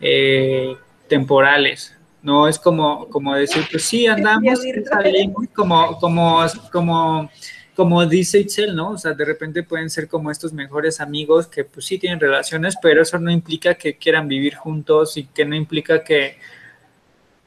[0.00, 0.76] eh,
[1.08, 6.40] temporales, no es como, como decir, pues sí, andamos, salimos, como, como,
[6.70, 7.30] como,
[7.74, 8.90] como dice Itzel, ¿no?
[8.90, 12.74] O sea, de repente pueden ser como estos mejores amigos que pues sí tienen relaciones,
[12.80, 16.36] pero eso no implica que quieran vivir juntos y que no implica que,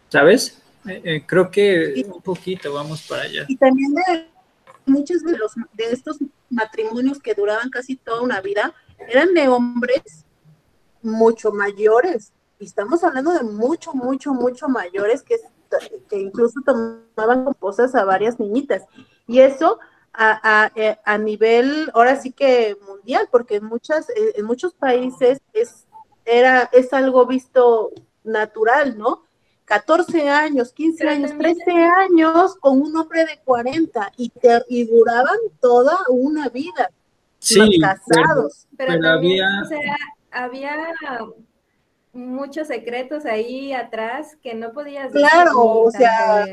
[0.10, 0.62] ¿sabes?
[0.88, 3.46] Eh, eh, creo que un poquito vamos para allá.
[3.48, 4.28] Y también de
[4.86, 6.18] muchos de los de estos
[6.50, 8.74] matrimonios que duraban casi toda una vida
[9.08, 10.26] eran de hombres
[11.02, 15.36] mucho mayores, y estamos hablando de mucho, mucho, mucho mayores que,
[16.10, 18.84] que incluso tomaban composas a varias niñitas.
[19.28, 19.80] Y eso
[20.18, 24.74] a, a, eh, a, nivel, ahora sí que mundial, porque en, muchas, eh, en muchos
[24.74, 25.86] países es,
[26.26, 27.92] era, es algo visto
[28.24, 29.24] natural, ¿no?
[29.66, 34.32] 14 años, 15 años, 13 años con un hombre de 40 y,
[34.70, 36.92] y duraban toda una vida.
[37.40, 38.68] Sí, casados.
[38.78, 39.48] Pero, había...
[40.32, 40.76] había
[42.16, 46.46] muchos secretos ahí atrás que no podías Claro, o sea,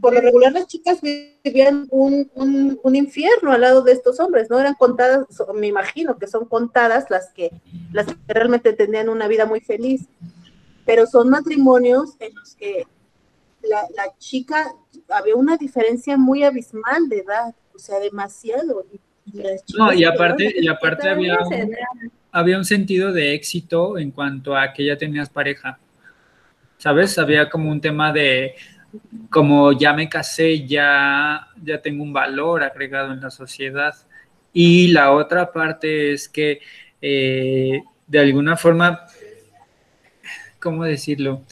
[0.00, 4.58] por lo regular las chicas vivían un, un, infierno al lado de estos hombres, ¿no?
[4.58, 7.50] Eran contadas, me imagino que son contadas las que,
[7.92, 10.08] las que realmente tenían una vida muy feliz,
[10.86, 12.86] pero son matrimonios en los que
[13.62, 14.74] la, la chica,
[15.10, 18.86] había una diferencia muy abismal de edad, o sea, demasiado.
[18.90, 19.00] Y,
[19.76, 21.38] no, y aparte, y aparte había
[22.34, 25.78] había un sentido de éxito en cuanto a que ya tenías pareja.
[26.78, 27.16] ¿Sabes?
[27.16, 28.56] Había como un tema de
[29.30, 33.94] como ya me casé, ya, ya tengo un valor agregado en la sociedad.
[34.52, 36.60] Y la otra parte es que
[37.00, 39.06] eh, de alguna forma,
[40.58, 41.44] ¿cómo decirlo?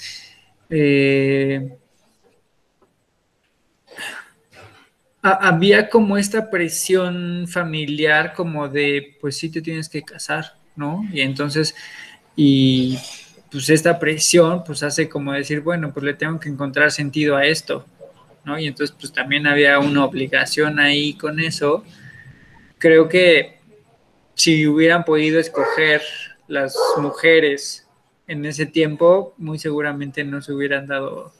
[0.68, 1.78] Eh,
[5.22, 11.04] había como esta presión familiar como de, pues sí te tienes que casar, ¿no?
[11.12, 11.74] Y entonces,
[12.36, 12.98] y
[13.50, 17.44] pues esta presión pues hace como decir, bueno, pues le tengo que encontrar sentido a
[17.44, 17.84] esto,
[18.44, 18.58] ¿no?
[18.58, 21.84] Y entonces pues también había una obligación ahí con eso.
[22.78, 23.60] Creo que
[24.34, 26.02] si hubieran podido escoger
[26.48, 27.86] las mujeres
[28.26, 31.32] en ese tiempo, muy seguramente no se hubieran dado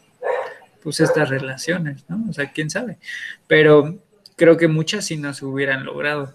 [0.82, 2.24] pues estas relaciones, ¿no?
[2.28, 2.98] O sea, quién sabe.
[3.46, 3.98] Pero
[4.36, 6.34] creo que muchas sí no se hubieran logrado.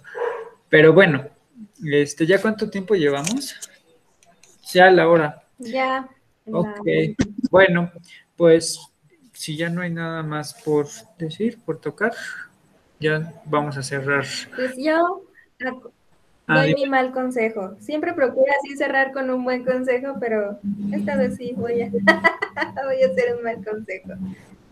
[0.69, 1.27] Pero bueno,
[1.85, 3.55] este, ¿ya cuánto tiempo llevamos?
[4.71, 5.43] Ya la hora.
[5.57, 6.07] Ya.
[6.51, 6.87] Ok.
[7.49, 7.91] Bueno,
[8.35, 8.79] pues
[9.33, 12.13] si ya no hay nada más por decir, por tocar,
[12.99, 14.25] ya vamos a cerrar.
[14.55, 15.23] Pues yo
[16.47, 17.75] ah, doy mi mal consejo.
[17.79, 20.59] Siempre procuro así cerrar con un buen consejo, pero
[20.91, 21.89] esta vez sí voy a,
[22.85, 24.13] voy a hacer un mal consejo.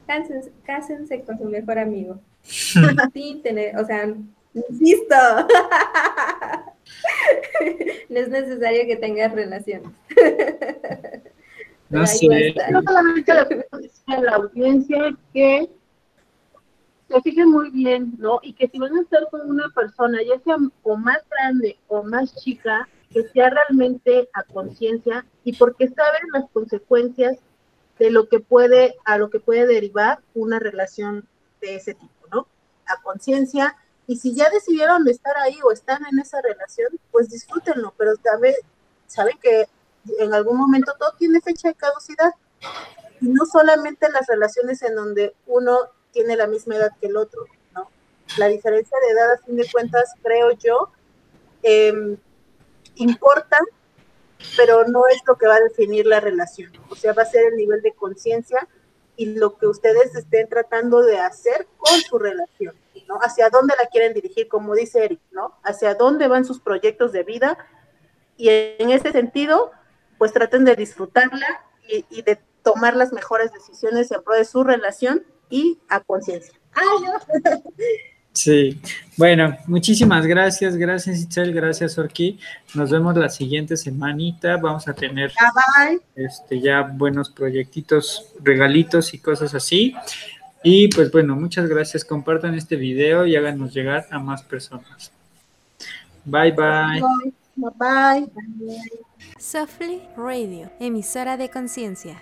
[0.07, 2.19] Cásense, cásense con su mejor amigo.
[2.43, 4.07] sí, tener, o sea,
[4.53, 5.15] insisto.
[8.09, 9.89] no es necesario que tengas relaciones.
[11.89, 12.53] No sé.
[12.71, 15.69] No solamente a la audiencia que
[17.07, 18.39] se fijen muy bien, ¿no?
[18.41, 22.03] Y que si van a estar con una persona, ya sea o más grande o
[22.03, 27.37] más chica, que sea realmente a conciencia y porque saben las consecuencias
[27.99, 31.27] de lo que puede, a lo que puede derivar una relación
[31.61, 32.47] de ese tipo, ¿no?
[32.87, 33.75] A conciencia,
[34.07, 38.53] y si ya decidieron estar ahí o están en esa relación, pues disfrútenlo, pero saben,
[39.07, 39.67] saben que
[40.19, 42.31] en algún momento todo tiene fecha de caducidad.
[43.21, 45.77] Y no solamente las relaciones en donde uno
[46.11, 47.89] tiene la misma edad que el otro, ¿no?
[48.37, 50.91] La diferencia de edad, a fin de cuentas, creo yo,
[51.63, 52.17] em,
[52.95, 53.57] importa,
[54.55, 56.71] pero no es lo que va a definir la relación.
[56.89, 58.67] O sea, va a ser el nivel de conciencia
[59.17, 62.75] y lo que ustedes estén tratando de hacer con su relación,
[63.07, 63.19] ¿no?
[63.21, 65.57] Hacia dónde la quieren dirigir, como dice Eric, ¿no?
[65.63, 67.57] Hacia dónde van sus proyectos de vida
[68.37, 69.71] y en ese sentido,
[70.17, 74.63] pues traten de disfrutarla y, y de tomar las mejores decisiones en pro de su
[74.63, 76.59] relación y a conciencia.
[78.35, 78.77] Sí,
[79.15, 82.37] bueno, muchísimas gracias, gracias Itzel, gracias Orki.
[82.73, 84.57] Nos vemos la siguiente semanita.
[84.57, 85.31] Vamos a tener
[86.15, 89.95] este ya buenos proyectitos, regalitos y cosas así.
[90.63, 92.03] Y pues bueno, muchas gracias.
[92.03, 95.13] Compartan este video y háganos llegar a más personas.
[96.25, 97.01] Bye bye.
[97.55, 98.29] Bye bye.
[99.39, 102.21] Softly Radio, emisora de conciencia.